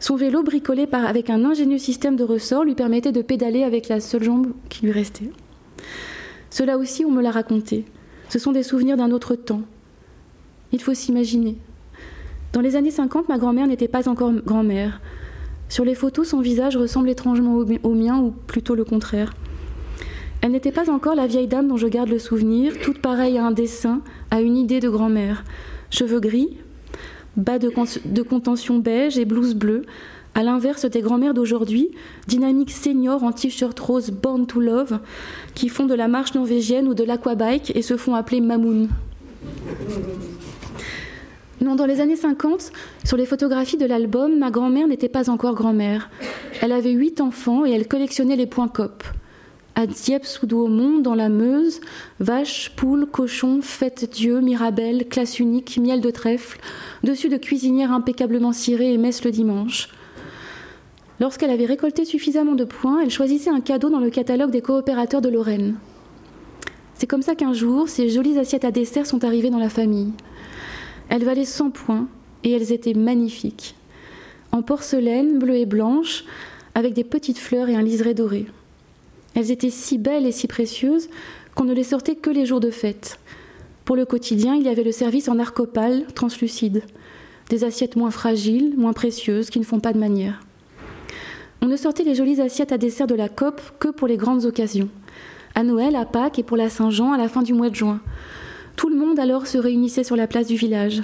[0.00, 4.00] Son vélo, bricolé avec un ingénieux système de ressort, lui permettait de pédaler avec la
[4.00, 5.30] seule jambe qui lui restait.
[6.50, 7.84] Cela aussi, on me l'a raconté.
[8.28, 9.62] Ce sont des souvenirs d'un autre temps.
[10.72, 11.56] Il faut s'imaginer.
[12.52, 15.00] Dans les années 50, ma grand-mère n'était pas encore grand-mère.
[15.68, 19.34] Sur les photos, son visage ressemble étrangement au mien, ou plutôt le contraire.
[20.40, 23.46] Elle n'était pas encore la vieille dame dont je garde le souvenir, toute pareille à
[23.46, 25.42] un dessin, à une idée de grand-mère.
[25.90, 26.58] Cheveux gris,
[27.36, 27.72] bas de,
[28.04, 29.86] de contention beige et blouse bleue,
[30.34, 31.90] à l'inverse des grand-mères d'aujourd'hui,
[32.26, 34.98] dynamiques seniors en t-shirt rose Born to Love,
[35.54, 38.88] qui font de la marche norvégienne ou de l'aquabike et se font appeler Mamoun.
[41.60, 42.72] Non, dans les années 50,
[43.04, 46.10] sur les photographies de l'album, ma grand-mère n'était pas encore grand-mère.
[46.60, 49.04] Elle avait huit enfants et elle collectionnait les points COP.
[49.76, 51.80] À Dieppe-sous-Douaumont, dans la Meuse,
[52.20, 56.60] vaches, poules, cochons, fête Dieu, mirabelle, classe unique, miel de trèfle,
[57.02, 59.88] dessus de cuisinières impeccablement cirées et messe le dimanche.
[61.24, 65.22] Lorsqu'elle avait récolté suffisamment de points, elle choisissait un cadeau dans le catalogue des coopérateurs
[65.22, 65.76] de Lorraine.
[66.96, 70.12] C'est comme ça qu'un jour, ces jolies assiettes à dessert sont arrivées dans la famille.
[71.08, 72.08] Elles valaient 100 points
[72.42, 73.74] et elles étaient magnifiques.
[74.52, 76.26] En porcelaine, bleue et blanche,
[76.74, 78.44] avec des petites fleurs et un liseré doré.
[79.34, 81.08] Elles étaient si belles et si précieuses
[81.54, 83.18] qu'on ne les sortait que les jours de fête.
[83.86, 86.82] Pour le quotidien, il y avait le service en arcopale translucide,
[87.48, 90.42] des assiettes moins fragiles, moins précieuses, qui ne font pas de manière.
[91.64, 94.44] On ne sortait les jolies assiettes à dessert de la COP que pour les grandes
[94.44, 94.90] occasions.
[95.54, 98.02] À Noël, à Pâques et pour la Saint-Jean à la fin du mois de juin.
[98.76, 101.02] Tout le monde alors se réunissait sur la place du village.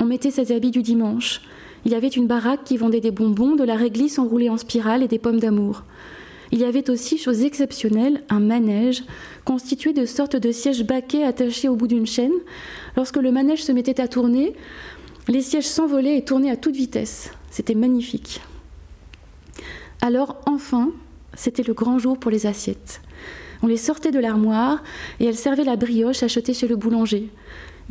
[0.00, 1.42] On mettait ses habits du dimanche.
[1.84, 5.04] Il y avait une baraque qui vendait des bonbons, de la réglisse enroulée en spirale
[5.04, 5.84] et des pommes d'amour.
[6.50, 9.04] Il y avait aussi, chose exceptionnelle, un manège
[9.44, 12.34] constitué de sortes de sièges baquets attachés au bout d'une chaîne.
[12.96, 14.54] Lorsque le manège se mettait à tourner,
[15.28, 17.30] les sièges s'envolaient et tournaient à toute vitesse.
[17.52, 18.40] C'était magnifique.
[20.02, 20.92] Alors enfin,
[21.34, 23.02] c'était le grand jour pour les assiettes.
[23.62, 24.82] On les sortait de l'armoire
[25.18, 27.28] et elles servaient la brioche achetée chez le boulanger.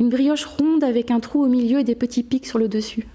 [0.00, 3.06] Une brioche ronde avec un trou au milieu et des petits pics sur le dessus.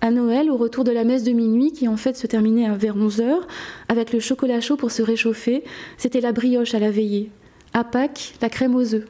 [0.00, 2.96] À Noël, au retour de la messe de minuit, qui en fait se terminait vers
[2.96, 3.46] 11 heures,
[3.88, 5.64] avec le chocolat chaud pour se réchauffer,
[5.96, 7.30] c'était la brioche à la veillée.
[7.74, 9.08] À Pâques, la crème aux œufs.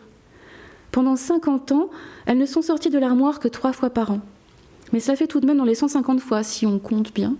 [0.91, 1.91] Pendant 50 ans,
[2.25, 4.21] elles ne sont sorties de l'armoire que trois fois par an.
[4.93, 7.37] Mais cela fait tout de même dans les 150 fois, si on compte bien.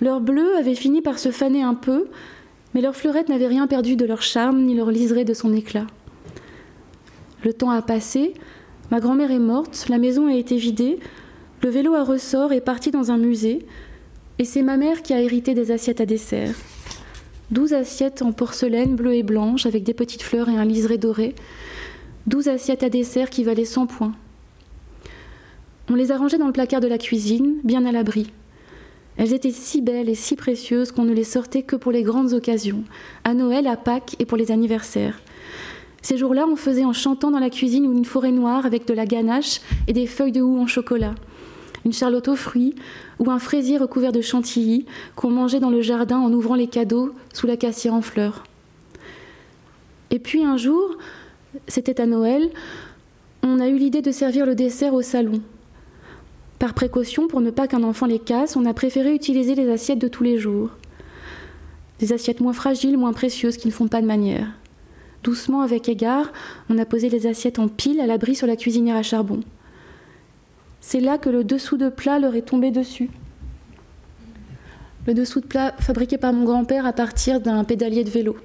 [0.00, 2.08] Leur bleu avait fini par se faner un peu,
[2.74, 5.86] mais leurs fleurettes n'avaient rien perdu de leur charme ni leur liseré de son éclat.
[7.44, 8.34] Le temps a passé,
[8.90, 10.98] ma grand-mère est morte, la maison a été vidée,
[11.62, 13.66] le vélo à ressort est parti dans un musée,
[14.38, 16.54] et c'est ma mère qui a hérité des assiettes à dessert.
[17.50, 21.34] Douze assiettes en porcelaine bleue et blanche avec des petites fleurs et un liseré doré.
[22.26, 24.12] Douze assiettes à dessert qui valaient 100 points.
[25.90, 28.30] On les a dans le placard de la cuisine, bien à l'abri.
[29.20, 32.32] Elles étaient si belles et si précieuses qu'on ne les sortait que pour les grandes
[32.32, 32.84] occasions,
[33.22, 35.20] à Noël, à Pâques et pour les anniversaires.
[36.00, 39.04] Ces jours-là, on faisait en chantant dans la cuisine une forêt noire avec de la
[39.04, 41.14] ganache et des feuilles de houx en chocolat,
[41.84, 42.74] une charlotte aux fruits
[43.18, 47.12] ou un fraisier recouvert de chantilly qu'on mangeait dans le jardin en ouvrant les cadeaux
[47.34, 48.44] sous l'acacia en fleurs.
[50.10, 50.96] Et puis un jour,
[51.68, 52.48] c'était à Noël,
[53.42, 55.42] on a eu l'idée de servir le dessert au salon.
[56.60, 59.98] Par précaution, pour ne pas qu'un enfant les casse, on a préféré utiliser les assiettes
[59.98, 60.68] de tous les jours.
[62.00, 64.46] Des assiettes moins fragiles, moins précieuses, qui ne font pas de manière.
[65.22, 66.30] Doucement, avec égard,
[66.68, 69.40] on a posé les assiettes en pile à l'abri sur la cuisinière à charbon.
[70.82, 73.08] C'est là que le dessous de plat leur est tombé dessus.
[75.06, 78.36] Le dessous de plat fabriqué par mon grand-père à partir d'un pédalier de vélo.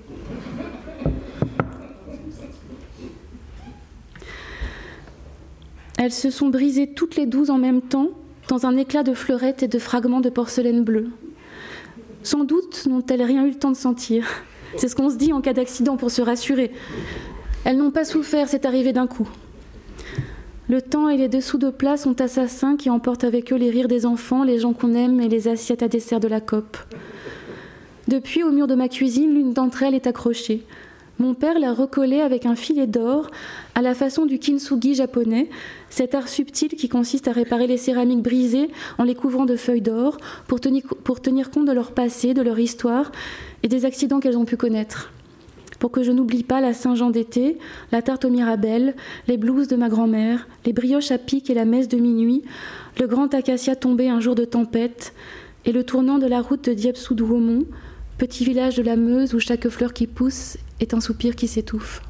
[5.98, 8.10] Elles se sont brisées toutes les douze en même temps,
[8.50, 11.10] dans un éclat de fleurettes et de fragments de porcelaine bleue.
[12.24, 14.28] Sans doute n'ont-elles rien eu le temps de sentir.
[14.78, 16.72] C'est ce qu'on se dit en cas d'accident pour se rassurer.
[17.64, 19.28] Elles n'ont pas souffert, c'est arrivé d'un coup.
[20.68, 23.88] Le temps et les dessous de plat sont assassins qui emportent avec eux les rires
[23.88, 26.78] des enfants, les gens qu'on aime et les assiettes à dessert de la COP.
[28.08, 30.64] Depuis, au mur de ma cuisine, l'une d'entre elles est accrochée.
[31.18, 33.32] Mon père l'a recollée avec un filet d'or
[33.74, 35.50] à la façon du kintsugi japonais,
[35.90, 39.82] cet art subtil qui consiste à réparer les céramiques brisées en les couvrant de feuilles
[39.82, 43.14] d'or pour tenir, pour tenir compte de leur passé, de leur histoire
[43.64, 45.14] et des accidents qu'elles ont pu connaître.
[45.80, 47.60] Pour que je n'oublie pas la Saint-Jean d'été,
[47.94, 48.94] la tarte aux mirabelles,
[49.30, 52.44] les blouses de ma grand-mère, les brioches à pic et la messe de minuit,
[53.00, 55.14] le grand acacia tombé un jour de tempête,
[55.66, 57.66] et le tournant de la route de Dieppe-sous-Douaumont,
[58.18, 62.02] petit village de la Meuse où chaque fleur qui pousse est un soupir qui s'étouffe.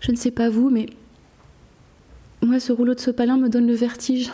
[0.00, 0.86] Je ne sais pas vous, mais
[2.40, 4.30] moi, ce rouleau de sopalin me donne le vertige.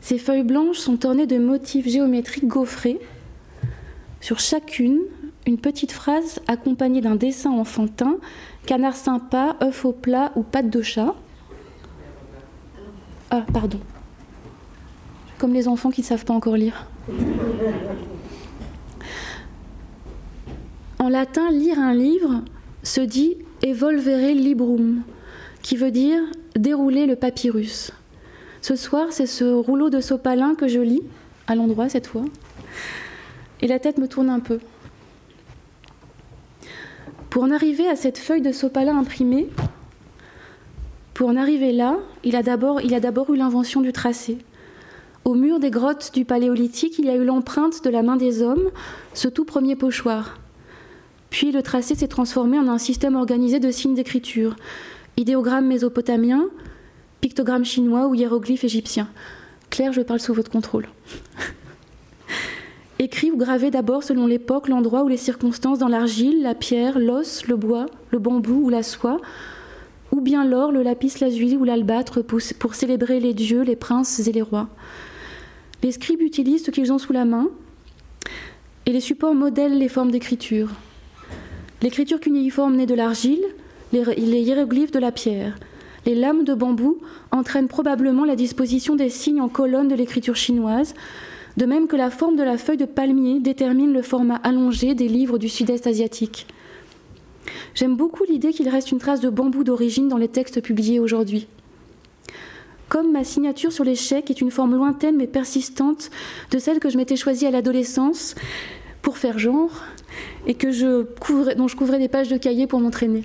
[0.00, 3.00] Ces feuilles blanches sont ornées de motifs géométriques gaufrés.
[4.22, 5.00] Sur chacune,
[5.48, 8.18] une petite phrase accompagnée d'un dessin enfantin
[8.66, 11.16] canard sympa, œuf au plat ou pâte de chat.
[13.32, 13.80] Ah, pardon.
[15.38, 16.86] Comme les enfants qui ne savent pas encore lire.
[21.00, 22.42] En latin, lire un livre
[22.84, 25.02] se dit evolvere librum,
[25.62, 26.20] qui veut dire
[26.54, 27.90] dérouler le papyrus.
[28.60, 31.02] Ce soir, c'est ce rouleau de sopalin que je lis,
[31.48, 32.24] à l'endroit cette fois,
[33.62, 34.58] et la tête me tourne un peu.
[37.30, 39.48] Pour en arriver à cette feuille de sopalin imprimée,
[41.14, 42.80] pour en arriver là, il a d'abord
[43.32, 44.38] eu l'invention du tracé.
[45.24, 48.42] Au mur des grottes du Paléolithique, il y a eu l'empreinte de la main des
[48.42, 48.70] hommes,
[49.14, 50.38] ce tout premier pochoir.
[51.30, 54.56] Puis le tracé s'est transformé en un système organisé de signes d'écriture,
[55.16, 56.48] idéogrammes mésopotamiens,
[57.20, 59.08] pictogrammes chinois ou hiéroglyphes égyptiens.
[59.70, 60.88] Claire, je parle sous votre contrôle.
[63.02, 67.48] Écrit ou gravé d'abord selon l'époque, l'endroit ou les circonstances dans l'argile, la pierre, l'os,
[67.48, 69.20] le bois, le bambou ou la soie,
[70.12, 74.30] ou bien l'or, le lapis lazuli ou l'albâtre pour célébrer les dieux, les princes et
[74.30, 74.68] les rois.
[75.82, 77.48] Les scribes utilisent ce qu'ils ont sous la main,
[78.86, 80.68] et les supports modèlent les formes d'écriture.
[81.82, 83.44] L'écriture cunéiforme naît de l'argile,
[83.92, 85.58] les, hiéroglyphes de la pierre.
[86.06, 87.00] Les lames de bambou
[87.32, 90.94] entraînent probablement la disposition des signes en colonne de l'écriture chinoise,
[91.56, 95.08] de même que la forme de la feuille de palmier détermine le format allongé des
[95.08, 96.46] livres du sud-est asiatique.
[97.74, 101.46] J'aime beaucoup l'idée qu'il reste une trace de bambou d'origine dans les textes publiés aujourd'hui.
[102.88, 106.10] Comme ma signature sur chèques est une forme lointaine mais persistante
[106.50, 108.34] de celle que je m'étais choisie à l'adolescence
[109.00, 109.82] pour faire genre
[110.46, 113.22] et que je couvrais, dont je couvrais des pages de cahier pour m'entraîner.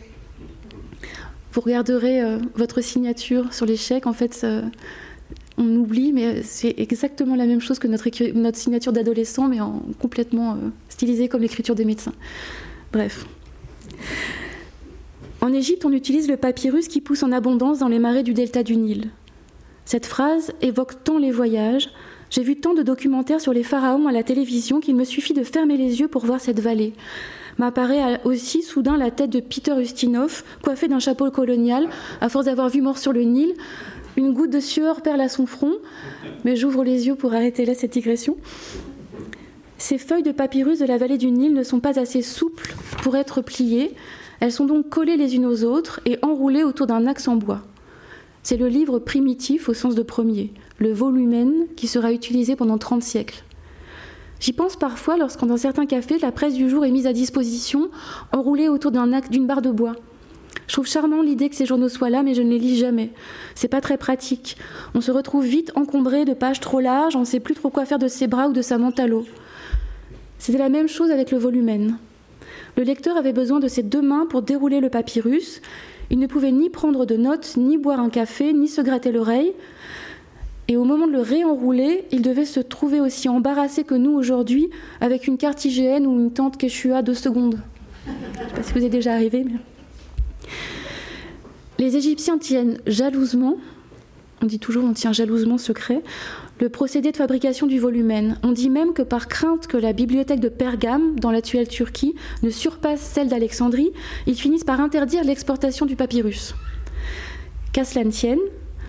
[1.51, 4.45] Vous regarderez euh, votre signature sur chèques, en fait,
[5.57, 8.07] on oublie, mais c'est exactement la même chose que notre,
[8.55, 12.13] signature d'adolescent, mais en complètement euh, stylisée comme l'écriture des médecins.
[12.93, 13.25] Bref.
[15.41, 18.63] En Égypte, on utilise le papyrus qui pousse en abondance dans les marais du delta
[18.63, 19.09] du Nil.
[19.85, 21.89] Cette phrase évoque tant les voyages.
[22.29, 25.43] J'ai vu tant de documentaires sur les pharaons à la télévision qu'il me suffit de
[25.43, 26.93] fermer les yeux pour voir cette vallée.
[27.57, 31.87] M'apparaît aussi soudain la tête de Peter Ustinov, coiffé d'un chapeau colonial,
[32.21, 33.53] à force d'avoir vu mort sur le Nil.
[34.17, 35.75] Une goutte de sueur perle à son front,
[36.43, 38.35] mais j'ouvre les yeux pour arrêter là cette digression.
[39.77, 43.15] Ces feuilles de papyrus de la vallée du Nil ne sont pas assez souples pour
[43.15, 43.93] être pliées.
[44.39, 47.61] Elles sont donc collées les unes aux autres et enroulées autour d'un axe en bois.
[48.41, 53.03] C'est le livre primitif au sens de premier, le volumen qui sera utilisé pendant 30
[53.03, 53.43] siècles.
[54.39, 57.91] J'y pense parfois lorsqu'en dans certains cafés, la presse du jour est mise à disposition,
[58.31, 59.93] enroulée autour d'une barre de bois.
[60.67, 63.11] Je trouve charmant l'idée que ces journaux soient là, mais je ne les lis jamais.
[63.55, 64.57] C'est pas très pratique.
[64.93, 67.85] On se retrouve vite encombré de pages trop larges, on ne sait plus trop quoi
[67.85, 69.25] faire de ses bras ou de sa l'eau.
[70.39, 71.97] C'était la même chose avec le volumen.
[72.75, 75.61] Le lecteur avait besoin de ses deux mains pour dérouler le papyrus,
[76.09, 79.53] il ne pouvait ni prendre de notes, ni boire un café, ni se gratter l'oreille.
[80.69, 84.69] Et au moment de le réenrouler, il devait se trouver aussi embarrassé que nous aujourd'hui
[85.01, 87.59] avec une carte IGN ou une tente Quechua deux secondes.
[88.05, 89.45] Je ne sais pas si vous êtes déjà arrivé.
[89.45, 89.59] Mais...
[91.79, 93.57] Les Égyptiens tiennent jalousement,
[94.41, 96.01] on dit toujours on tient jalousement secret,
[96.59, 98.37] le procédé de fabrication du volumen.
[98.43, 102.49] On dit même que par crainte que la bibliothèque de Pergame, dans l'actuelle Turquie, ne
[102.49, 103.91] surpasse celle d'Alexandrie,
[104.25, 106.55] ils finissent par interdire l'exportation du papyrus.
[107.73, 108.39] Qu'à cela ne tienne,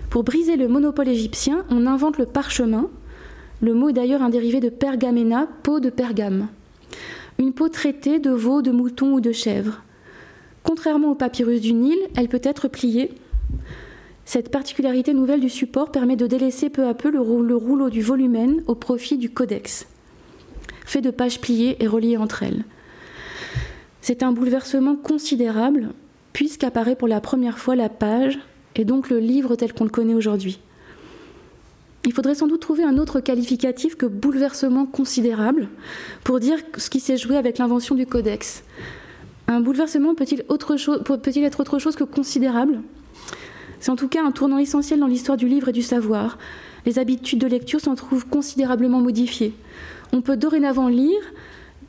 [0.09, 2.89] pour briser le monopole égyptien, on invente le parchemin.
[3.61, 6.47] Le mot est d'ailleurs un dérivé de pergamena, peau de Pergame.
[7.37, 9.83] Une peau traitée de veau, de mouton ou de chèvre.
[10.63, 13.11] Contrairement au papyrus du Nil, elle peut être pliée.
[14.25, 18.61] Cette particularité nouvelle du support permet de délaisser peu à peu le, rouleau du volumen
[18.67, 19.87] au profit du codex,
[20.85, 22.63] fait de pages pliées et reliées entre elles.
[24.01, 25.89] C'est un bouleversement considérable,
[26.31, 28.37] puisqu'apparaît pour la première fois la page
[28.75, 30.59] et donc le livre tel qu'on le connaît aujourd'hui.
[32.05, 35.69] Il faudrait sans doute trouver un autre qualificatif que bouleversement considérable
[36.23, 38.63] pour dire ce qui s'est joué avec l'invention du codex.
[39.49, 42.81] Un bouleversement peut-il être autre chose que considérable?
[43.79, 46.37] C'est en tout cas un tournant essentiel dans l'histoire du livre et du savoir.
[46.85, 49.55] Les habitudes de lecture s'en trouvent considérablement modifiées.
[50.13, 51.19] On peut dorénavant lire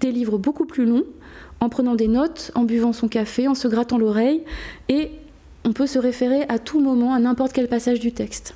[0.00, 1.04] des livres beaucoup plus longs,
[1.60, 4.42] en prenant des notes, en buvant son café, en se grattant l'oreille,
[4.88, 5.10] et
[5.66, 8.54] on peut se référer à tout moment à n'importe quel passage du texte.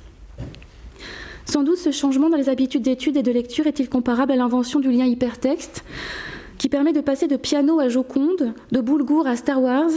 [1.45, 4.79] Sans doute ce changement dans les habitudes d'étude et de lecture est-il comparable à l'invention
[4.79, 5.83] du lien hypertexte,
[6.57, 9.89] qui permet de passer de piano à Joconde, de Boulgour à Star Wars,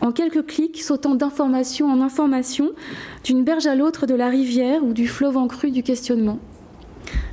[0.00, 2.70] en quelques clics, sautant d'information en information,
[3.24, 6.38] d'une berge à l'autre de la rivière ou du fleuve en crue du questionnement.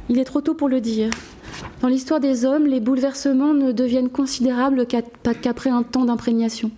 [0.09, 1.09] Il est trop tôt pour le dire.
[1.81, 6.71] Dans l'histoire des hommes, les bouleversements ne deviennent considérables qu'après un temps d'imprégnation.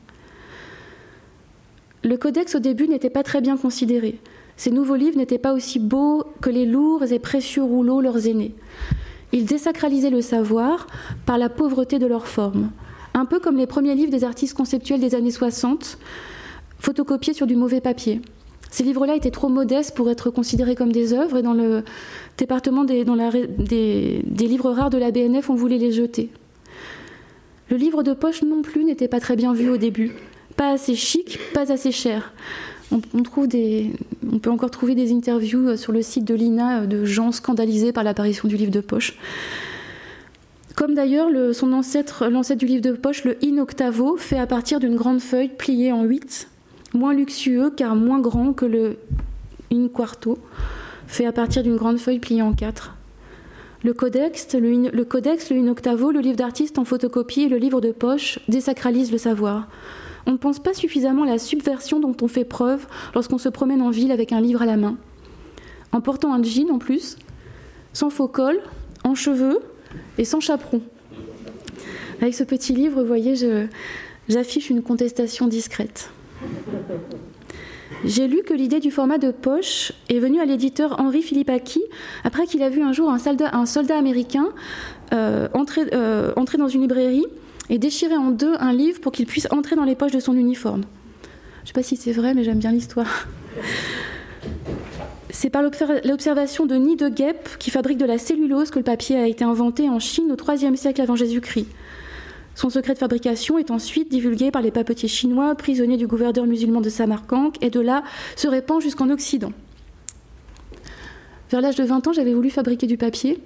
[2.03, 4.19] Le codex au début n'était pas très bien considéré.
[4.55, 8.55] Ces nouveaux livres n'étaient pas aussi beaux que les lourds et précieux rouleaux leurs aînés.
[9.33, 10.87] Ils désacralisaient le savoir
[11.25, 12.71] par la pauvreté de leur forme,
[13.13, 15.97] un peu comme les premiers livres des artistes conceptuels des années 60,
[16.79, 18.21] photocopiés sur du mauvais papier.
[18.69, 21.83] Ces livres-là étaient trop modestes pour être considérés comme des œuvres et dans le
[22.37, 26.29] département des, des livres rares de la BNF, on voulait les jeter.
[27.69, 30.13] Le livre de poche non plus n'était pas très bien vu au début.
[30.55, 32.33] Pas assez chic, pas assez cher
[32.91, 37.31] on, peut encore trouver des interviews euh, sur le site de l'INA euh, de gens
[37.31, 39.17] scandalisés par l'apparition du livre de poche.
[40.75, 44.79] Comme d'ailleurs son ancêtre, l'ancêtre du livre de poche, le in octavo, fait à partir
[44.79, 46.49] d'une grande feuille pliée en huit,
[46.93, 48.97] moins luxueux car moins grand que le
[49.71, 50.37] in quarto,
[51.07, 52.93] fait à partir d'une grande feuille pliée en quatre.
[53.83, 57.81] Le codex, le, le codex, le inoctavo, le livre d'artiste en photocopie et le livre
[57.81, 59.67] de poche désacralisent le savoir.
[60.27, 63.81] On ne pense pas suffisamment à la subversion dont on fait preuve lorsqu'on se promène
[63.81, 64.97] en ville avec un livre à la main.
[65.93, 67.17] En portant un jean en plus,
[67.93, 68.59] sans faux col,
[69.05, 69.59] en cheveux
[70.17, 70.81] et sans chaperon.
[72.21, 73.35] Avec ce petit livre, vous voyez,
[74.27, 76.09] j'affiche une contestation discrète.
[78.03, 81.81] J'ai lu que l'idée du format de poche est venue à l'éditeur Henri Philippaki
[82.25, 84.49] après qu'il a vu un jour un soldat, américain
[85.13, 85.47] euh,
[85.93, 87.25] euh, entrer, dans une librairie
[87.69, 90.33] et déchirer en deux un livre pour qu'il puisse entrer dans les poches de son
[90.35, 90.83] uniforme.
[91.59, 93.27] Je ne sais pas si c'est vrai, mais j'aime bien l'histoire.
[95.29, 99.17] C'est par l'observation de Nid de Guêpe qui fabrique de la cellulose que le papier
[99.17, 101.67] a été inventé en Chine au IIIe siècle avant Jésus-Christ.
[102.55, 106.81] Son secret de fabrication est ensuite divulgué par les papetiers chinois, prisonniers du gouverneur musulman
[106.81, 108.03] de Samarkand, et de là
[108.35, 109.51] se répand jusqu'en Occident.
[111.51, 113.39] Vers l'âge de 20 ans, j'avais voulu fabriquer du papier.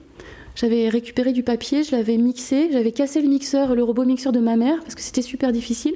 [0.55, 4.39] J'avais récupéré du papier, je l'avais mixé, j'avais cassé le mixeur, le robot mixeur de
[4.39, 5.95] ma mère, parce que c'était super difficile.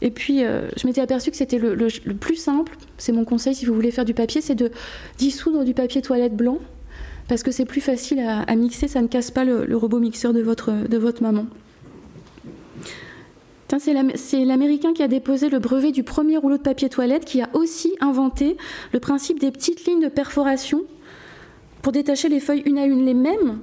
[0.00, 1.76] Et puis, euh, je m'étais aperçu que c'était le,
[2.14, 4.70] plus simple, c'est mon conseil si vous voulez faire du papier, c'est de
[5.16, 6.58] dissoudre du papier toilette blanc,
[7.28, 10.32] parce que c'est plus facile à, mixer, ça ne casse pas le, le robot mixeur
[10.32, 11.46] de votre, de votre maman.
[13.76, 17.50] C'est l'Américain qui a déposé le brevet du premier rouleau de papier toilette qui a
[17.52, 18.56] aussi inventé
[18.92, 20.84] le principe des petites lignes de perforation
[21.82, 23.60] pour détacher les feuilles une à une, les mêmes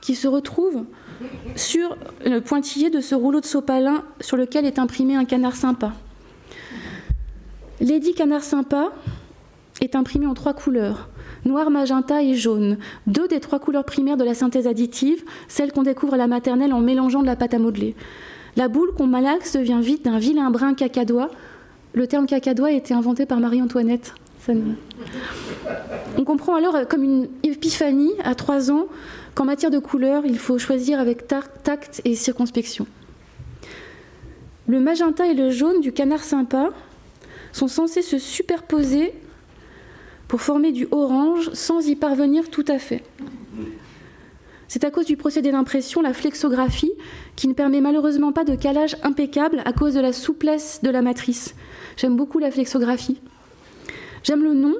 [0.00, 0.84] qui se retrouvent
[1.54, 5.92] sur le pointillé de ce rouleau de sopalin sur lequel est imprimé un canard sympa.
[7.80, 8.92] Lady Canard sympa
[9.80, 11.08] est imprimé en trois couleurs
[11.46, 15.82] noir, magenta et jaune, deux des trois couleurs primaires de la synthèse additive, celles qu'on
[15.82, 17.94] découvre à la maternelle en mélangeant de la pâte à modeler.
[18.56, 21.30] La boule qu'on malaxe devient vite d'un vilain brin cacadois.
[21.94, 24.14] Le terme cacadois a été inventé par Marie-Antoinette.
[24.48, 28.86] On comprend alors comme une épiphanie à trois ans
[29.34, 32.86] qu'en matière de couleur, il faut choisir avec tact et circonspection.
[34.68, 36.70] Le magenta et le jaune du canard sympa
[37.52, 39.12] sont censés se superposer
[40.28, 43.02] pour former du orange sans y parvenir tout à fait.
[44.68, 46.90] C'est à cause du procédé d'impression, la flexographie,
[47.36, 51.02] qui ne permet malheureusement pas de calage impeccable à cause de la souplesse de la
[51.02, 51.54] matrice.
[51.96, 53.20] J'aime beaucoup la flexographie.
[54.26, 54.74] J'aime le nom,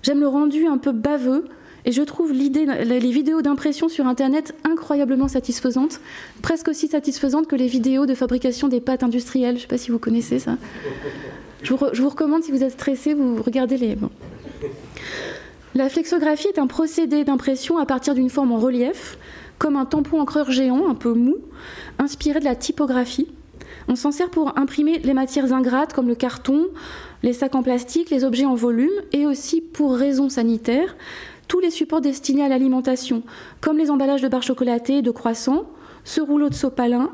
[0.00, 1.46] j'aime le rendu un peu baveux,
[1.84, 6.00] et je trouve les vidéos d'impression sur Internet incroyablement satisfaisantes,
[6.40, 9.56] presque aussi satisfaisantes que les vidéos de fabrication des pâtes industrielles.
[9.56, 10.56] Je ne sais pas si vous connaissez ça.
[11.64, 13.98] Je vous, recommande, si vous êtes stressé, vous regardez les.
[15.74, 19.18] La flexographie est un procédé d'impression à partir d'une forme en relief,
[19.58, 21.38] comme un tampon encreur géant, un peu mou,
[21.98, 23.26] inspiré de la typographie.
[23.88, 26.68] On s'en sert pour imprimer les matières ingrates comme le carton,
[27.22, 30.96] les sacs en plastique, les objets en volume, et aussi pour raisons sanitaires,
[31.48, 33.22] tous les supports destinés à l'alimentation,
[33.60, 35.66] comme les emballages de barres chocolatées de croissants,
[36.04, 37.10] ce rouleau de sopalin,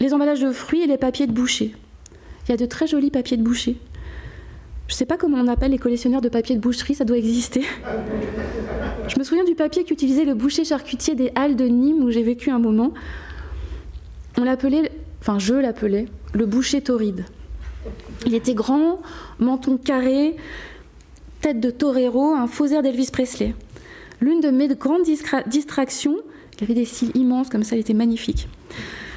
[0.00, 1.74] les emballages de fruits et les papiers de boucher.
[2.46, 3.76] Il y a de très jolis papiers de boucher.
[4.86, 7.18] Je ne sais pas comment on appelle les collectionneurs de papier de boucherie, ça doit
[7.18, 7.62] exister.
[9.06, 12.22] Je me souviens du papier qu'utilisait le boucher charcutier des Halles de Nîmes où j'ai
[12.22, 12.94] vécu un moment.
[14.38, 14.90] On l'appelait,
[15.20, 17.26] enfin je l'appelais, le boucher torride.
[18.26, 19.00] Il était grand,
[19.38, 20.36] menton carré,
[21.40, 23.54] tête de torero, un faux air d'Elvis Presley.
[24.20, 25.04] L'une de mes grandes
[25.46, 26.16] distractions,
[26.56, 28.48] il avait des cils immenses comme ça, il était magnifique.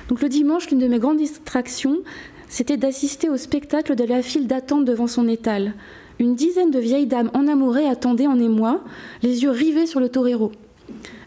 [0.07, 1.99] Donc le dimanche, l'une de mes grandes distractions,
[2.47, 5.73] c'était d'assister au spectacle de la file d'attente devant son étal.
[6.19, 8.83] Une dizaine de vieilles dames enamourées attendaient en émoi,
[9.23, 10.51] les yeux rivés sur le torero.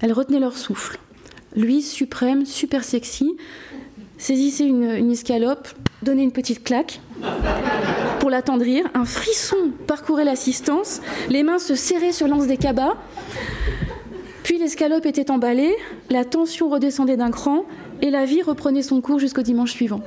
[0.01, 1.01] Elles retenaient leur souffle.
[1.57, 3.33] Lui, suprême, super sexy,
[4.25, 5.69] saisissait une, escalope,
[6.03, 7.01] donnait une petite claque
[8.21, 8.87] pour l'attendrir.
[8.95, 9.57] Un frisson
[9.87, 12.95] parcourait l'assistance, les mains se serraient sur l'anse des cabas.
[14.43, 15.75] Puis l'escalope était emballée,
[16.09, 17.65] la tension redescendait d'un cran
[18.01, 20.01] et la vie reprenait son cours jusqu'au dimanche suivant.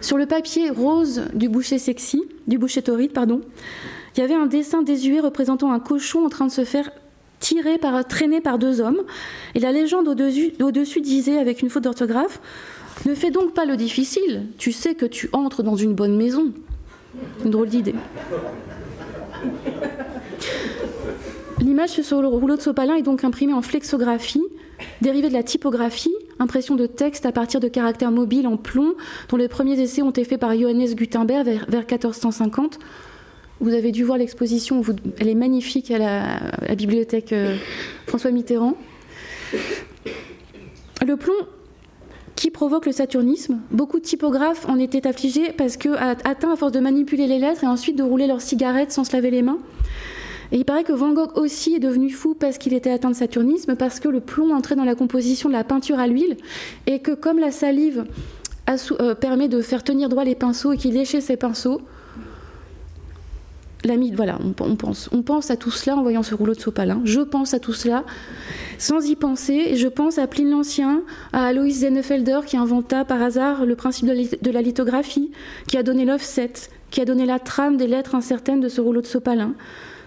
[0.00, 3.42] Sur le papier rose du boucher sexy, du boucher torride, pardon,
[4.16, 6.90] il y avait un dessin désuet représentant un cochon en train de se faire
[7.42, 9.02] tirer par, traîner par deux hommes.
[9.54, 12.40] Et la légende au-dessus, au-dessus disait, avec une faute d'orthographe,
[13.04, 16.52] ne fais donc pas le difficile, tu sais que tu entres dans une bonne maison.
[17.44, 17.94] Une drôle d'idée.
[21.60, 24.42] L'image sur le rouleau de sopalin est donc imprimée en flexographie,
[25.00, 28.94] dérivée de la typographie, impression de texte à partir de caractères mobiles en plomb,
[29.28, 32.78] dont les premiers essais ont été faits par Johannes Gutenberg vers, 1450.
[33.62, 34.82] Vous avez dû voir l'exposition,
[35.20, 37.56] elle est magnifique à la, bibliothèque euh,
[38.08, 38.76] François Mitterrand.
[41.06, 41.32] Le plomb
[42.34, 43.60] qui provoque le saturnisme.
[43.70, 47.62] Beaucoup de typographes en étaient affligés parce que, atteints à force de manipuler les lettres
[47.62, 49.58] et ensuite de rouler leurs cigarettes sans se laver les mains,
[50.50, 53.14] Et il paraît que Van Gogh aussi est devenu fou parce qu'il était atteint de
[53.14, 56.36] saturnisme, parce que le plomb entrait dans la composition de la peinture à l'huile,
[56.88, 58.06] et que comme la salive
[58.68, 61.80] euh, permet de faire tenir droit les pinceaux et qu'il léchait ses pinceaux,
[63.84, 67.00] l'ami, voilà, on, pense, on pense à tout cela en voyant ce rouleau de sopalin.
[67.04, 68.04] Je pense à tout cela
[68.78, 71.02] sans y penser, je pense à Pline l'Ancien,
[71.32, 75.30] à Alois Zennefelder qui inventa par hasard le principe de la lithographie,
[75.66, 76.52] qui a donné l'offset,
[76.90, 79.54] qui a donné la trame des lettres incertaines de ce rouleau de sopalin.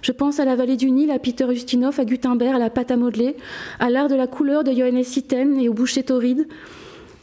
[0.02, 2.92] Je pense à la vallée du Nil, à Peter Ustinov, à Gutenberg, à la pâte
[2.92, 3.36] à modeler,
[3.80, 6.48] à l'art de la couleur de Johannes Itten et au boucher torride.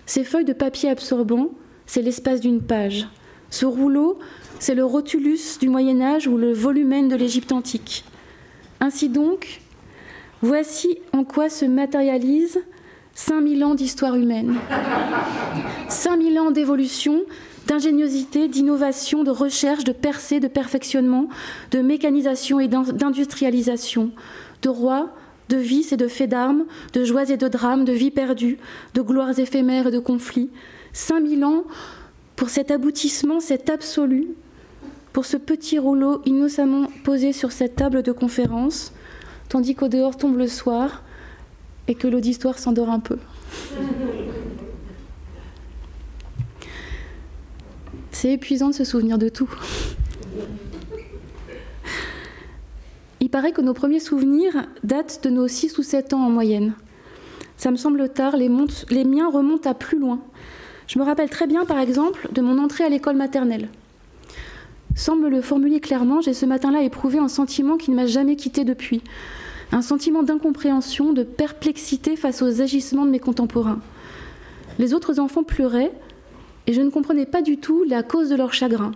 [0.05, 1.51] Ces feuilles de papier absorbant,
[1.87, 3.07] c'est l'espace d'une page.
[3.51, 4.19] Ce rouleau,
[4.63, 8.05] c'est le rotulus du Moyen Âge ou le volumen de l'Égypte antique.
[8.79, 9.61] Ainsi donc,
[10.41, 12.61] voici en quoi se matérialise
[13.17, 14.55] 5000 ans d'histoire humaine.
[15.89, 17.23] 5000 ans d'évolution,
[17.67, 21.29] d'ingéniosité, d'innovation, de recherche, de percée, de perfectionnement,
[21.73, 24.13] de mécanisation et d'industrialisation,
[24.63, 25.11] de rois,
[25.49, 28.59] de vices et de faits d'armes, de joies et de drames, de vies perdues,
[28.95, 30.51] de gloires éphémères et de conflits.
[30.93, 31.65] 5000 ans
[32.37, 34.29] pour cet aboutissement, cet absolu,
[35.13, 38.93] pour ce petit rouleau innocemment posé sur cette table de conférence,
[39.49, 41.03] tandis qu'au dehors tombe le soir
[41.89, 43.19] et que l'auditoire s'endort un peu.
[48.11, 49.51] C'est épuisant de se souvenir de tout.
[53.21, 56.75] Il paraît que nos premiers souvenirs datent de nos 6 ou 7 ans en moyenne.
[57.57, 58.51] Ça me semble tard, les,
[58.91, 60.21] les miens remontent à plus loin.
[60.87, 63.69] Je me rappelle très bien, par exemple, de mon entrée à l'école maternelle.
[64.95, 68.37] Sans me le formuler clairement, j'ai ce matin-là éprouvé un sentiment qui ne m'a jamais
[68.37, 69.03] quitté depuis.
[69.73, 73.81] Un sentiment d'incompréhension, de perplexité face aux agissements de mes contemporains.
[74.79, 75.93] Les autres enfants pleuraient
[76.67, 78.93] et je ne comprenais pas du tout la cause de leur chagrin.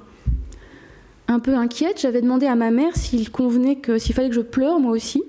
[1.28, 4.42] Un peu inquiète, j'avais demandé à ma mère s'il convenait que s'il fallait que je
[4.42, 5.22] pleure moi aussi.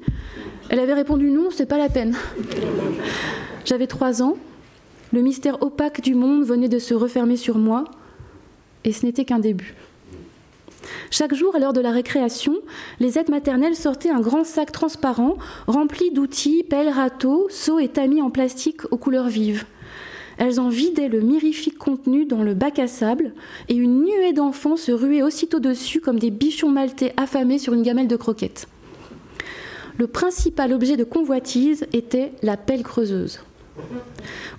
[0.70, 2.16] Elle avait répondu non, c'est pas la peine.
[3.66, 4.38] J'avais trois ans.
[5.14, 7.86] Le mystère opaque du monde venait de se refermer sur moi
[8.84, 9.76] et ce n'était qu'un début.
[11.12, 12.56] Chaque jour, à l'heure de la récréation,
[13.00, 18.22] les aides maternelles sortaient un grand sac transparent rempli d'outils, pelles, râteaux, seaux et tamis
[18.22, 19.66] en plastique aux couleurs vives.
[20.38, 23.34] Elles en vidaient le mirifique contenu dans le bac à sable,
[23.70, 27.82] et une nuée d'enfants se ruait aussitôt dessus comme des bichons maltais affamés sur une
[27.82, 28.68] gamelle de croquettes.
[29.98, 33.40] Le principal objet de convoitise était la pelle creuseuse.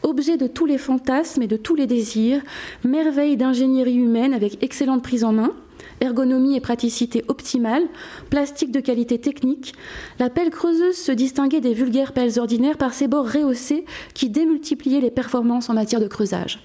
[0.02, 2.42] Objet de tous les fantasmes et de tous les désirs,
[2.84, 5.52] merveille d'ingénierie humaine avec excellente prise en main,
[6.00, 7.84] ergonomie et praticité optimale,
[8.30, 9.74] plastique de qualité technique,
[10.18, 13.84] la pelle creuseuse se distinguait des vulgaires pelles ordinaires par ses bords rehaussés
[14.14, 16.60] qui démultipliaient les performances en matière de creusage.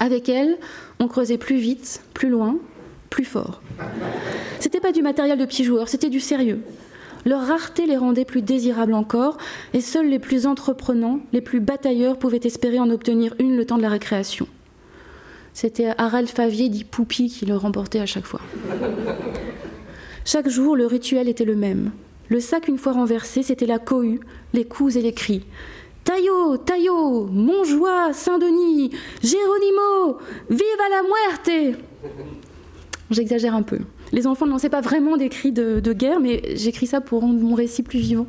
[0.00, 0.58] Avec elle,
[0.98, 2.56] on creusait plus vite, plus loin,
[3.10, 3.62] plus fort.
[4.58, 6.62] C'était pas du matériel de petits joueurs, c'était du sérieux.
[7.24, 9.36] Leur rareté les rendait plus désirables encore,
[9.74, 13.76] et seuls les plus entreprenants, les plus batailleurs pouvaient espérer en obtenir une le temps
[13.76, 14.48] de la récréation.
[15.54, 18.40] C'était Harald Favier dit Poupie qui le remportait à chaque fois.
[20.24, 21.90] Chaque jour, le rituel était le même.
[22.28, 24.20] Le sac, une fois renversé, c'était la cohue,
[24.54, 25.44] les coups et les cris.
[26.04, 28.90] Taillot, Taillot, Montjoie, Saint-Denis,
[29.22, 30.18] Géronimo,
[30.50, 31.78] vive la muerte
[33.10, 33.78] J'exagère un peu.
[34.10, 37.20] Les enfants ne lançaient pas vraiment des cris de, de guerre, mais j'écris ça pour
[37.20, 38.26] rendre mon récit plus vivant.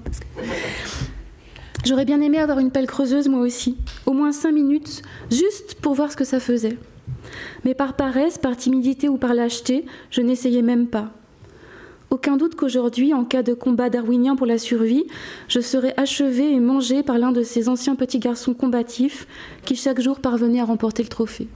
[1.85, 5.01] J'aurais bien aimé avoir une pelle creuseuse moi aussi, au moins cinq minutes,
[5.31, 6.77] juste pour voir ce que ça faisait.
[7.65, 11.11] Mais par paresse, par timidité ou par lâcheté, je n'essayais même pas.
[12.13, 15.05] Aucun doute qu'aujourd'hui, en cas de combat darwinien pour la survie,
[15.47, 19.25] je serais achevé et mangé par l'un de ces anciens petits garçons combatifs
[19.65, 21.47] qui chaque jour parvenaient à remporter le trophée.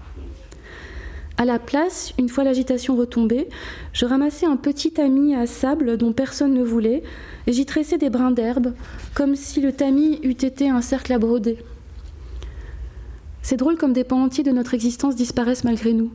[1.37, 3.47] À la place, une fois l'agitation retombée,
[3.93, 7.03] je ramassais un petit tamis à sable dont personne ne voulait,
[7.45, 8.73] et j'y tressais des brins d'herbe,
[9.13, 11.59] comme si le tamis eût été un cercle à broder.
[13.47, 16.11] C'est drôle comme des pans entiers de notre existence disparaissent malgré nous.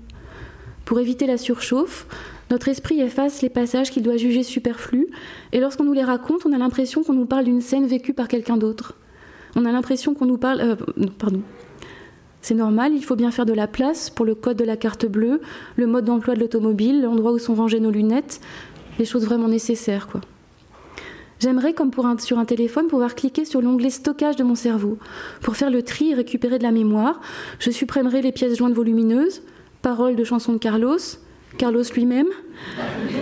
[0.84, 2.06] Pour éviter la surchauffe,
[2.50, 5.06] notre esprit efface les passages qu'il doit juger superflus,
[5.52, 8.28] et lorsqu'on nous les raconte, on a l'impression qu'on nous parle d'une scène vécue par
[8.28, 8.98] quelqu'un d'autre.
[9.56, 10.60] On a l'impression qu'on nous parle.
[10.60, 10.76] Euh,
[11.18, 11.40] pardon.
[12.42, 15.06] C'est normal, il faut bien faire de la place pour le code de la carte
[15.06, 15.40] bleue,
[15.76, 18.42] le mode d'emploi de l'automobile, l'endroit où sont rangées nos lunettes,
[18.98, 20.20] les choses vraiment nécessaires, quoi.
[21.42, 24.98] J'aimerais, comme pour sur un téléphone, pouvoir cliquer sur l'onglet stockage de mon cerveau.
[25.40, 27.20] Pour faire le tri et récupérer de la mémoire,
[27.58, 29.42] je supprimerai les pièces jointes volumineuses,
[29.82, 30.98] paroles de chansons de Carlos,
[31.58, 32.28] Carlos lui-même,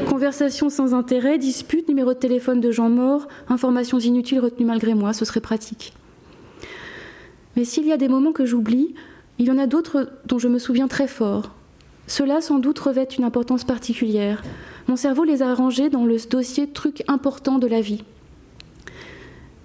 [0.07, 5.15] conversations sans intérêt, disputes, numéro de téléphone de gens morts, informations inutiles retenues malgré moi,
[5.15, 5.95] ce serait pratique.
[7.57, 8.95] Mais s'il y a des moments que j'oublie,
[9.39, 11.55] il y en a d'autres dont je me souviens très fort.
[12.07, 14.43] Cela sans doute revêtent une importance particulière.
[14.91, 18.03] Mon cerveau les a rangés dans le dossier truc important de la vie.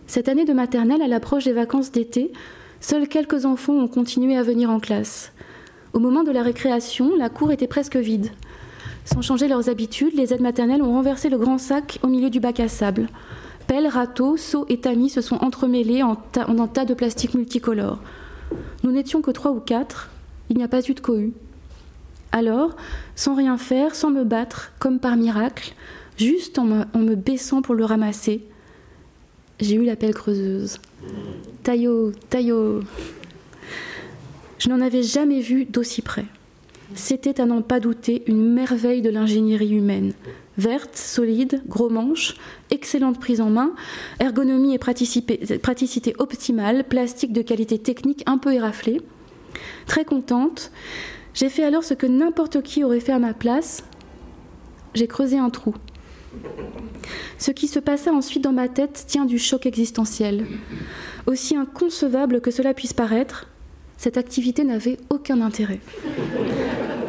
[0.06, 2.32] Cette année de maternelle, à l'approche des vacances d'été,
[2.80, 5.32] seuls quelques enfants ont continué à venir en classe.
[5.94, 8.30] Au moment de la récréation, la cour était presque vide.
[9.04, 12.40] Sans changer leurs habitudes, les aides maternelles ont renversé le grand sac au milieu du
[12.40, 13.08] bac à sable.
[13.66, 16.18] Pelles, râteaux, seaux et tamis se sont entremêlés en,
[16.48, 18.00] en un tas de plastique multicolores.
[18.84, 20.12] Nous n'étions que trois ou quatre,
[20.52, 21.34] il n'y a pas eu de cohue.
[22.36, 22.76] Alors,
[23.16, 25.74] sans rien faire, sans me battre, comme par miracle,
[26.18, 28.44] juste en me, baissant pour le ramasser,
[29.62, 30.82] j'ai eu la pelle creuseuse.
[31.64, 32.82] Taillot, taillot.
[34.60, 36.26] Je n'en avais jamais vu d'aussi près.
[36.94, 40.12] C'était à n'en pas douter une merveille de l'ingénierie humaine.
[40.58, 42.36] Verte, solide, gros manche,
[42.70, 43.72] excellente prise en main,
[44.20, 49.00] ergonomie et praticité, optimale, plastique de qualité technique un peu éraflé.
[49.86, 50.70] Très contente,
[51.36, 53.84] j'ai fait alors ce que n'importe qui aurait fait à ma place.
[54.94, 55.76] J'ai creusé un trou.
[57.38, 60.48] Ce qui se passa ensuite dans ma tête tient du choc existentiel.
[61.28, 63.50] Aussi inconcevable que cela puisse paraître,
[63.98, 65.82] cette activité n'avait aucun intérêt.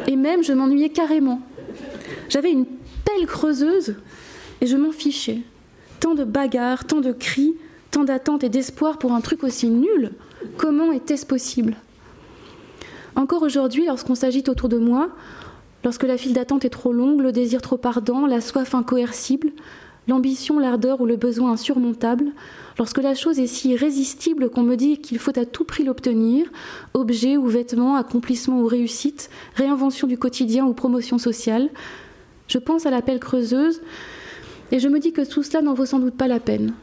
[0.07, 1.41] Et même, je m'ennuyais carrément.
[2.27, 3.95] J'avais une pelle creuseuse
[4.59, 5.39] et je m'en fichais.
[6.01, 7.55] Tant de bagarres, tant de cris,
[7.91, 10.11] tant d'attentes et d'espoir pour un truc aussi nul.
[10.57, 11.77] Comment était-ce possible?
[13.17, 15.09] Encore aujourd'hui, lorsqu'on s'agite autour de moi,
[15.83, 19.49] lorsque la file d'attente est trop longue, le désir trop ardent, la soif incoercible,
[20.07, 22.25] l'ambition, l'ardeur ou le besoin insurmontable,
[22.77, 26.45] lorsque la chose est si irrésistible qu'on me dit qu'il faut à tout prix l'obtenir,
[26.93, 31.71] objet ou vêtement, accomplissement ou réussite, réinvention du quotidien ou promotion sociale,
[32.47, 33.81] je pense à la pelle creuseuse
[34.71, 36.75] et je me dis que tout cela n'en vaut sans doute pas la peine.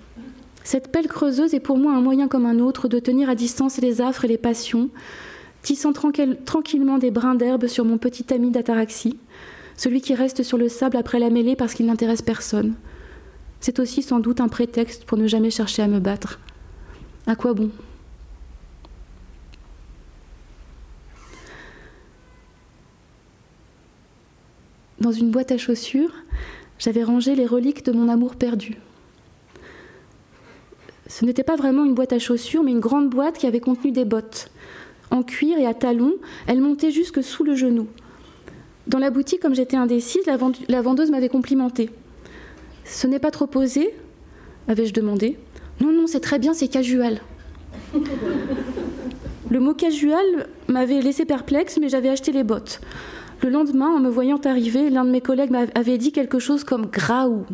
[0.65, 3.79] Cette pelle creuseuse est pour moi un moyen comme un autre de tenir à distance
[3.79, 4.91] les affres et les passions,
[5.65, 9.19] tissant tranquillement des brins d'herbe sur mon petit ami d'ataraxie,
[9.77, 12.75] celui qui reste sur le sable après la mêlée parce qu'il n'intéresse personne.
[13.61, 16.39] C'est aussi sans doute un prétexte pour ne jamais chercher à me battre.
[17.27, 17.71] À quoi bon?
[25.01, 26.13] Dans une boîte à chaussures,
[26.79, 28.77] j'avais rangé les reliques de mon amour perdu.
[31.07, 33.93] Ce n'était pas vraiment une boîte à chaussures, mais une grande boîte qui avait contenu
[33.93, 34.51] des bottes.
[35.11, 36.15] En cuir et à talons,
[36.47, 37.87] elles montaient jusque sous le genou.
[38.87, 40.23] Dans la boutique, comme j'étais indécise,
[40.69, 41.91] la vendeuse m'avait complimenté.
[42.85, 43.95] Ce n'est pas trop posé
[44.69, 45.37] avais-je demandé.
[45.81, 47.21] Non, non, c'est très bien, c'est casual.
[49.51, 52.81] Le mot casual m'avait laissé perplexe, mais j'avais acheté les bottes.
[53.43, 56.87] Le lendemain, en me voyant arriver, l'un de mes collègues m'avait dit quelque chose comme
[56.87, 57.45] graou.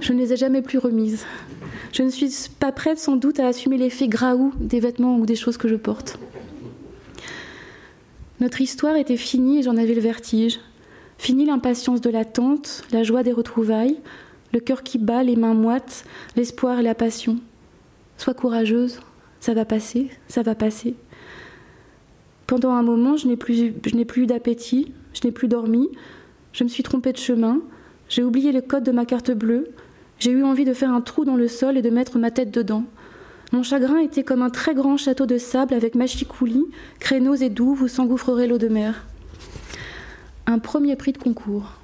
[0.00, 1.24] Je ne les ai jamais plus remises.
[1.92, 5.34] Je ne suis pas prête sans doute à assumer l'effet graou des vêtements ou des
[5.34, 6.18] choses que je porte.
[8.40, 10.60] Notre histoire était finie et j'en avais le vertige.
[11.18, 13.98] Fini l'impatience de l'attente, la joie des retrouvailles,
[14.52, 16.04] le cœur qui bat, les mains moites,
[16.36, 17.38] l'espoir et la passion.
[18.16, 19.00] Sois courageuse,
[19.40, 20.94] ça va passer, ça va passer.
[22.46, 25.88] Pendant un moment, je n'ai plus, je n'ai plus eu d'appétit, je n'ai plus dormi,
[26.52, 27.60] je me suis trompée de chemin,
[28.08, 29.68] j'ai oublié le code de ma carte bleue,
[30.20, 32.52] j'ai eu envie de faire un trou dans le sol et de mettre ma tête
[32.52, 32.84] dedans.
[33.52, 36.66] Mon chagrin était comme un très grand château de sable avec machicoulis,
[37.00, 39.06] créneaux et douves où s'engouffrerait l'eau de mer
[40.50, 41.74] un premier prix de concours.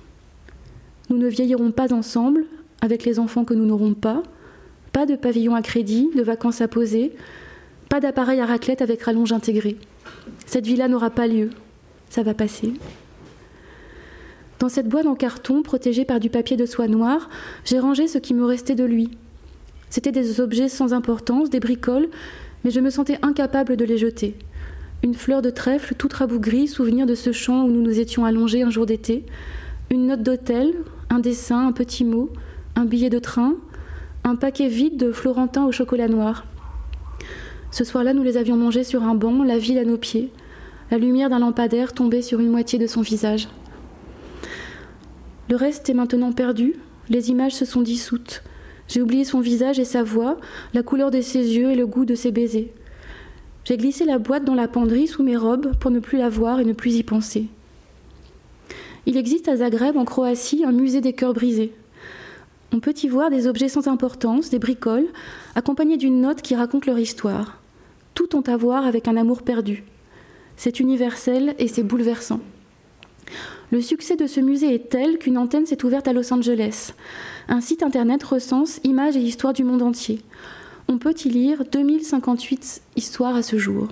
[1.08, 2.44] Nous ne vieillirons pas ensemble,
[2.80, 4.22] avec les enfants que nous n'aurons pas,
[4.92, 7.12] pas de pavillon à crédit, de vacances à poser,
[7.88, 9.76] pas d'appareil à raclette avec rallonge intégrée.
[10.46, 11.50] Cette vie-là n'aura pas lieu.
[12.10, 12.72] Ça va passer.
[14.58, 17.28] Dans cette boîte en carton, protégée par du papier de soie noire,
[17.64, 19.10] j'ai rangé ce qui me restait de lui.
[19.90, 22.08] C'étaient des objets sans importance, des bricoles,
[22.64, 24.36] mais je me sentais incapable de les jeter
[25.02, 28.62] une fleur de trèfle toute rabougrie, souvenir de ce champ où nous nous étions allongés
[28.62, 29.24] un jour d'été,
[29.90, 30.74] une note d'hôtel,
[31.10, 32.30] un dessin, un petit mot,
[32.74, 33.54] un billet de train,
[34.24, 36.44] un paquet vide de Florentin au chocolat noir.
[37.70, 40.32] Ce soir-là, nous les avions mangés sur un banc, la ville à nos pieds.
[40.90, 43.48] La lumière d'un lampadaire tombait sur une moitié de son visage.
[45.48, 46.74] Le reste est maintenant perdu,
[47.08, 48.42] les images se sont dissoutes.
[48.88, 50.38] J'ai oublié son visage et sa voix,
[50.74, 52.72] la couleur de ses yeux et le goût de ses baisers.
[53.64, 56.60] J'ai glissé la boîte dans la penderie sous mes robes pour ne plus la voir
[56.60, 57.46] et ne plus y penser.
[59.06, 61.72] Il existe à Zagreb, en Croatie, un musée des cœurs brisés.
[62.72, 65.06] On peut y voir des objets sans importance, des bricoles,
[65.54, 67.60] accompagnés d'une note qui raconte leur histoire.
[68.14, 69.84] Tout ont à voir avec un amour perdu.
[70.56, 72.40] C'est universel et c'est bouleversant.
[73.72, 76.92] Le succès de ce musée est tel qu'une antenne s'est ouverte à Los Angeles.
[77.48, 80.20] Un site internet recense images et histoires du monde entier
[80.88, 83.88] on peut y lire 2058 histoires à ce jour.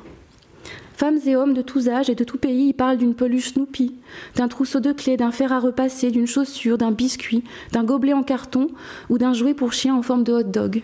[0.97, 3.97] Femmes et hommes de tous âges et de tous pays y parlent d'une peluche Snoopy,
[4.37, 8.23] d'un trousseau de clés, d'un fer à repasser, d'une chaussure, d'un biscuit, d'un gobelet en
[8.23, 8.69] carton
[9.11, 10.83] ou d'un jouet pour chien en forme de hot dog.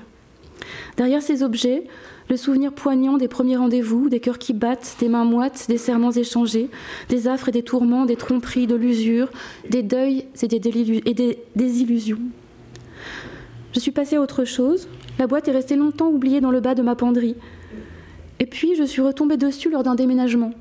[0.96, 1.84] Derrière ces objets,
[2.30, 6.12] le souvenir poignant des premiers rendez-vous, des cœurs qui battent, des mains moites, des serments
[6.12, 6.70] échangés,
[7.08, 9.28] des affres et des tourments, des tromperies, de l'usure,
[9.68, 12.20] des deuils et des, et désillusions.
[13.74, 14.86] Je suis passée à autre chose.
[15.18, 17.34] La boîte est restée longtemps oubliée dans le bas de ma penderie.
[18.38, 20.52] Et puis je suis retombée dessus lors d'un déménagement.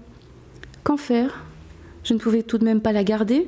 [0.84, 1.46] Qu'en faire?
[2.04, 3.48] Je ne pouvais tout de même pas la garder.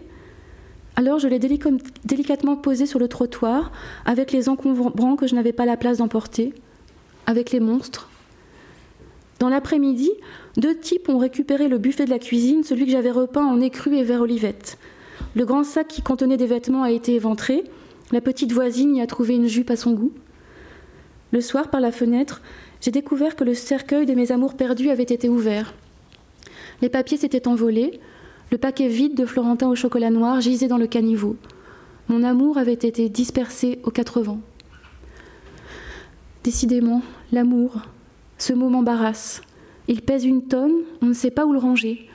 [0.95, 3.72] Alors je l'ai délicatement posée sur le trottoir,
[4.05, 6.53] avec les encombrants que je n'avais pas la place d'emporter,
[7.26, 8.11] avec les monstres.
[9.42, 10.12] Dans l'après-midi,
[10.58, 13.96] deux types ont récupéré le buffet de la cuisine, celui que j'avais repeint en écru
[13.96, 14.78] et vert olivette.
[15.34, 17.64] Le grand sac qui contenait des vêtements a été éventré,
[18.12, 20.12] la petite voisine y a trouvé une jupe à son goût.
[21.32, 22.44] Le soir, par la fenêtre,
[22.82, 25.74] j'ai découvert que le cercueil de mes amours perdus avait été ouvert.
[26.84, 28.00] Les papiers s'étaient envolés,
[28.52, 31.36] le paquet vide de Florentin au chocolat noir gisait dans le caniveau.
[32.10, 34.42] Mon amour avait été dispersé aux quatre vents.
[36.44, 37.82] Décidément, l'amour,
[38.42, 39.42] ce mot m'embarrasse.
[39.88, 40.74] Il pèse une tonne,
[41.04, 42.10] on ne sait pas où le ranger.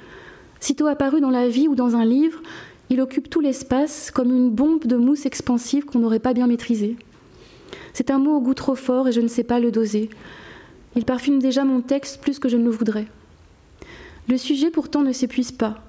[0.59, 2.43] Sitôt apparu dans la vie ou dans un livre,
[2.91, 6.97] il occupe tout l'espace comme une bombe de mousse expansive qu'on n'aurait pas bien maîtrisée.
[7.93, 10.11] C'est un mot au goût trop fort et je ne sais pas le doser.
[10.97, 13.07] Il parfume déjà mon texte plus que je ne le voudrais.
[14.29, 15.85] Le sujet pourtant ne s'épuise pas.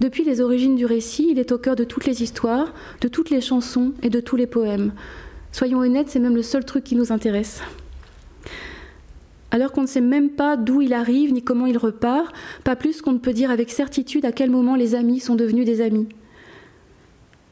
[0.00, 3.30] Depuis les origines du récit, il est au cœur de toutes les histoires, de toutes
[3.30, 4.92] les chansons et de tous les poèmes.
[5.52, 7.62] Soyons honnêtes, c'est même le seul truc qui nous intéresse.
[9.54, 12.34] Alors qu'on ne sait même pas d'où il arrive ni comment il repart,
[12.64, 15.64] pas plus qu'on ne peut dire avec certitude à quel moment les amis sont devenus
[15.64, 16.08] des amis.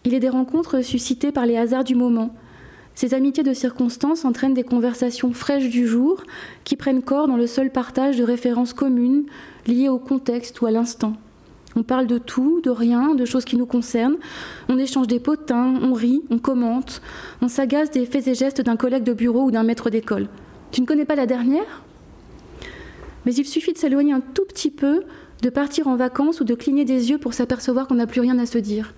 [0.04, 2.34] Il est des rencontres suscitées par les hasards du moment,
[2.94, 6.22] ces amitiés de circonstances entraînent des conversations fraîches du jour
[6.64, 9.24] qui prennent corps dans le seul partage de références communes
[9.66, 11.14] liées au contexte ou à l'instant.
[11.74, 14.18] On parle de tout, de rien, de choses qui nous concernent.
[14.68, 17.00] On échange des potins, on rit, on commente,
[17.40, 20.28] on s'agace des faits et gestes d'un collègue de bureau ou d'un maître d'école.
[20.70, 21.82] Tu ne connais pas la dernière?
[23.24, 25.04] Mais il suffit de s'éloigner un tout petit peu,
[25.42, 28.38] de partir en vacances ou de cligner des yeux pour s'apercevoir qu'on n'a plus rien
[28.38, 28.94] à se dire.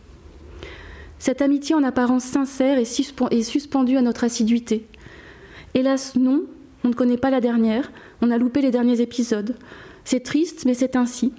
[1.19, 4.87] Cette amitié en apparence sincère est suspendue à notre assiduité.
[5.75, 6.45] Hélas, non,
[6.85, 9.57] on ne connaît pas la dernière, on a loupé les derniers épisodes.
[10.05, 11.33] C'est triste, mais c'est ainsi.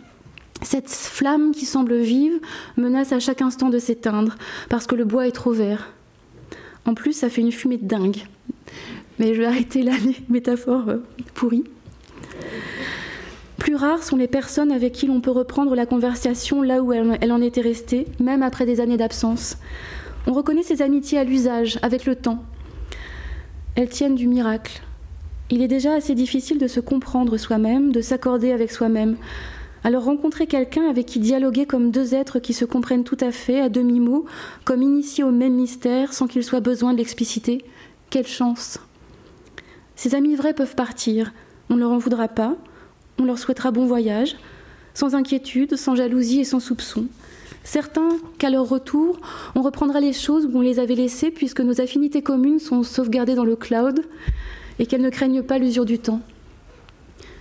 [0.62, 2.40] Cette flamme qui semble vive
[2.78, 4.36] menace à chaque instant de s'éteindre,
[4.70, 5.94] parce que le bois est trop vert.
[6.86, 8.24] En plus, ça fait une fumée de dingue.
[9.20, 11.66] Mais je vais arrêter là les métaphores euh, pourries.
[13.58, 17.32] Plus rares sont les personnes avec qui l'on peut reprendre la conversation là où elle,
[17.32, 19.58] en était restée, même après des années d'absence.
[20.28, 22.44] On reconnaît ces amitiés à l'usage, avec le temps.
[23.76, 24.82] Elles tiennent du miracle.
[25.50, 29.18] Il est déjà assez difficile de se comprendre soi-même, de s'accorder avec soi-même.
[29.84, 33.62] Alors rencontrer quelqu'un avec qui dialoguer comme deux êtres qui se comprennent tout à fait,
[33.62, 34.26] à demi-mot,
[34.64, 37.64] comme initiés au même mystère, sans qu'il soit besoin de l'expliciter,
[38.10, 38.80] quelle chance.
[39.96, 41.32] Ces amis vrais peuvent partir,
[41.70, 42.56] on ne leur en voudra pas,
[43.20, 44.36] on leur souhaitera bon voyage,
[44.94, 47.06] sans inquiétude, sans jalousie et sans soupçon.
[47.64, 49.20] Certains qu'à leur retour,
[49.56, 53.36] on reprendra les choses où on les avait laissées puisque nos affinités communes sont sauvegardées
[53.36, 54.02] dans le cloud
[54.78, 56.22] et qu'elles ne craignent pas l'usure du temps.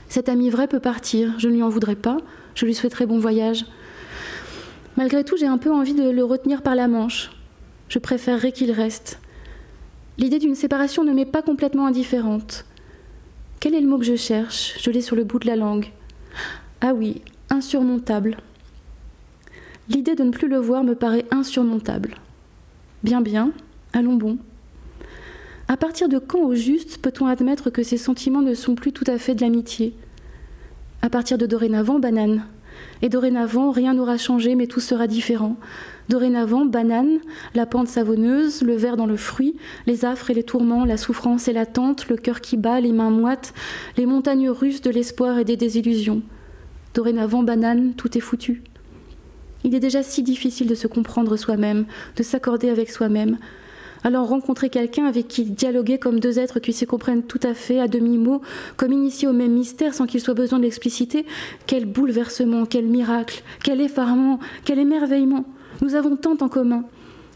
[0.08, 2.18] Cet ami vrai peut partir, je ne lui en voudrais pas,
[2.54, 3.66] je lui souhaiterai bon voyage.
[4.96, 7.30] Malgré tout, j'ai un peu envie de le retenir par la manche.
[7.88, 9.18] Je préférerais qu'il reste.
[10.18, 12.64] L'idée d'une séparation ne m'est pas complètement indifférente.
[13.64, 14.76] Quel est le mot que je cherche?
[14.78, 15.90] Je l'ai sur le bout de la langue.
[16.82, 18.36] Ah oui, insurmontable.
[19.88, 22.16] L'idée de ne plus le voir me paraît insurmontable.
[23.04, 23.52] Bien, bien,
[23.94, 24.36] allons bon.
[25.66, 29.06] À partir de quand au juste peut-on admettre que ces sentiments ne sont plus tout
[29.06, 29.94] à fait de l'amitié?
[31.00, 32.44] À partir de dorénavant, banane.
[33.02, 35.56] Et dorénavant, rien n'aura changé, mais tout sera différent.
[36.08, 37.18] Dorénavant, banane,
[37.54, 41.48] la pente savonneuse, le verre dans le fruit, les affres et les tourments, la souffrance
[41.48, 43.54] et l'attente, le cœur qui bat, les mains moites,
[43.96, 46.22] les montagnes russes de l'espoir et des désillusions.
[46.94, 48.62] Dorénavant, banane, tout est foutu.
[49.64, 51.86] Il est déjà si difficile de se comprendre soi-même,
[52.16, 53.38] de s'accorder avec soi-même.
[54.06, 57.80] Alors rencontrer quelqu'un avec qui dialoguer comme deux êtres qui se comprennent tout à fait
[57.80, 58.42] à demi-mot,
[58.76, 61.24] comme initiés au même mystère sans qu'il soit besoin de l'expliciter,
[61.66, 65.46] quel bouleversement, quel miracle, quel effarement, quel émerveillement.
[65.80, 66.84] Nous avons tant en commun.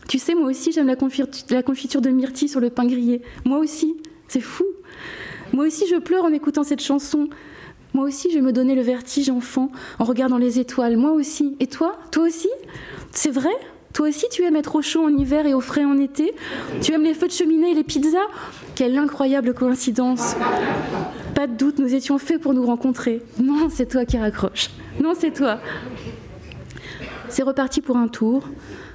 [0.09, 3.23] Tu sais, moi aussi, j'aime la, confiture de myrtille sur le pain grillé.
[3.47, 3.97] Moi aussi,
[4.27, 4.65] c'est fou.
[5.55, 7.29] Moi aussi, je pleure en écoutant cette chanson.
[7.95, 10.99] Moi aussi, je me donner le vertige enfant en regardant les étoiles.
[10.99, 11.57] Moi aussi.
[11.61, 11.99] Et toi?
[12.11, 12.49] Toi aussi?
[13.11, 13.55] C'est vrai?
[13.93, 16.35] Toi aussi, tu aimes être au chaud en hiver et au frais en été
[16.81, 18.19] Tu aimes les feux de cheminée et les pizzas
[18.75, 20.37] Quelle incroyable coïncidence
[21.35, 23.23] Pas de doute, nous étions faits pour nous rencontrer.
[23.43, 24.71] Non, c'est toi qui raccroches.
[25.01, 25.59] Non, c'est toi.
[27.29, 28.45] C'est reparti pour un tour.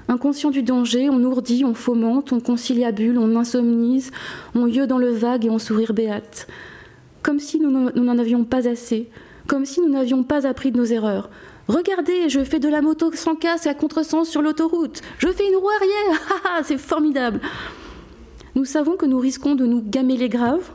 [0.07, 4.11] Inconscient du danger, on ourdit, on fomente, on conciliabule, on insomnise,
[4.53, 6.47] on yeux dans le vague et on sourire béate.
[7.21, 9.09] Comme si nous n'en avions pas assez,
[9.47, 11.29] comme si nous n'avions pas appris de nos erreurs.
[11.67, 15.01] Regardez, je fais de la moto sans casque à contresens sur l'autoroute.
[15.17, 16.21] Je fais une roue arrière.
[16.45, 17.39] Ah, c'est formidable.
[18.55, 20.71] Nous savons que nous risquons de nous gamer graves.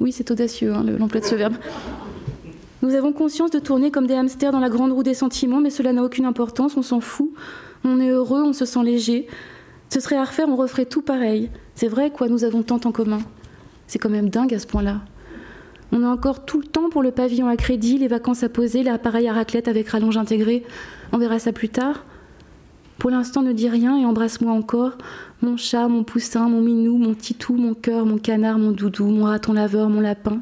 [0.00, 1.54] Oui, c'est audacieux, hein, l'emploi de ce verbe.
[2.82, 5.70] Nous avons conscience de tourner comme des hamsters dans la grande roue des sentiments, mais
[5.70, 7.30] cela n'a aucune importance, on s'en fout.
[7.84, 9.28] On est heureux, on se sent léger.
[9.90, 11.50] Ce serait à refaire, on referait tout pareil.
[11.76, 13.20] C'est vrai, quoi, nous avons tant en commun.
[13.86, 15.02] C'est quand même dingue à ce point-là.
[15.94, 18.82] On a encore tout le temps pour le pavillon à crédit, les vacances à poser,
[18.82, 20.64] l'appareil à raclette avec rallonge intégrée.
[21.12, 22.04] On verra ça plus tard.
[22.98, 24.92] Pour l'instant, ne dis rien et embrasse-moi encore.
[25.42, 29.24] Mon chat, mon poussin, mon minou, mon titou, mon cœur, mon canard, mon doudou, mon
[29.24, 30.40] raton laveur, mon lapin.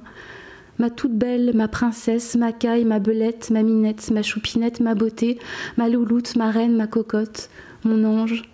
[0.79, 5.39] Ma toute belle, ma princesse, ma caille, ma belette, ma minette, ma choupinette, ma beauté,
[5.77, 7.51] ma louloute, ma reine, ma cocotte,
[7.85, 8.45] mon ange,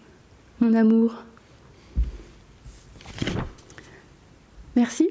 [0.60, 1.24] mon amour.
[4.76, 5.10] Merci.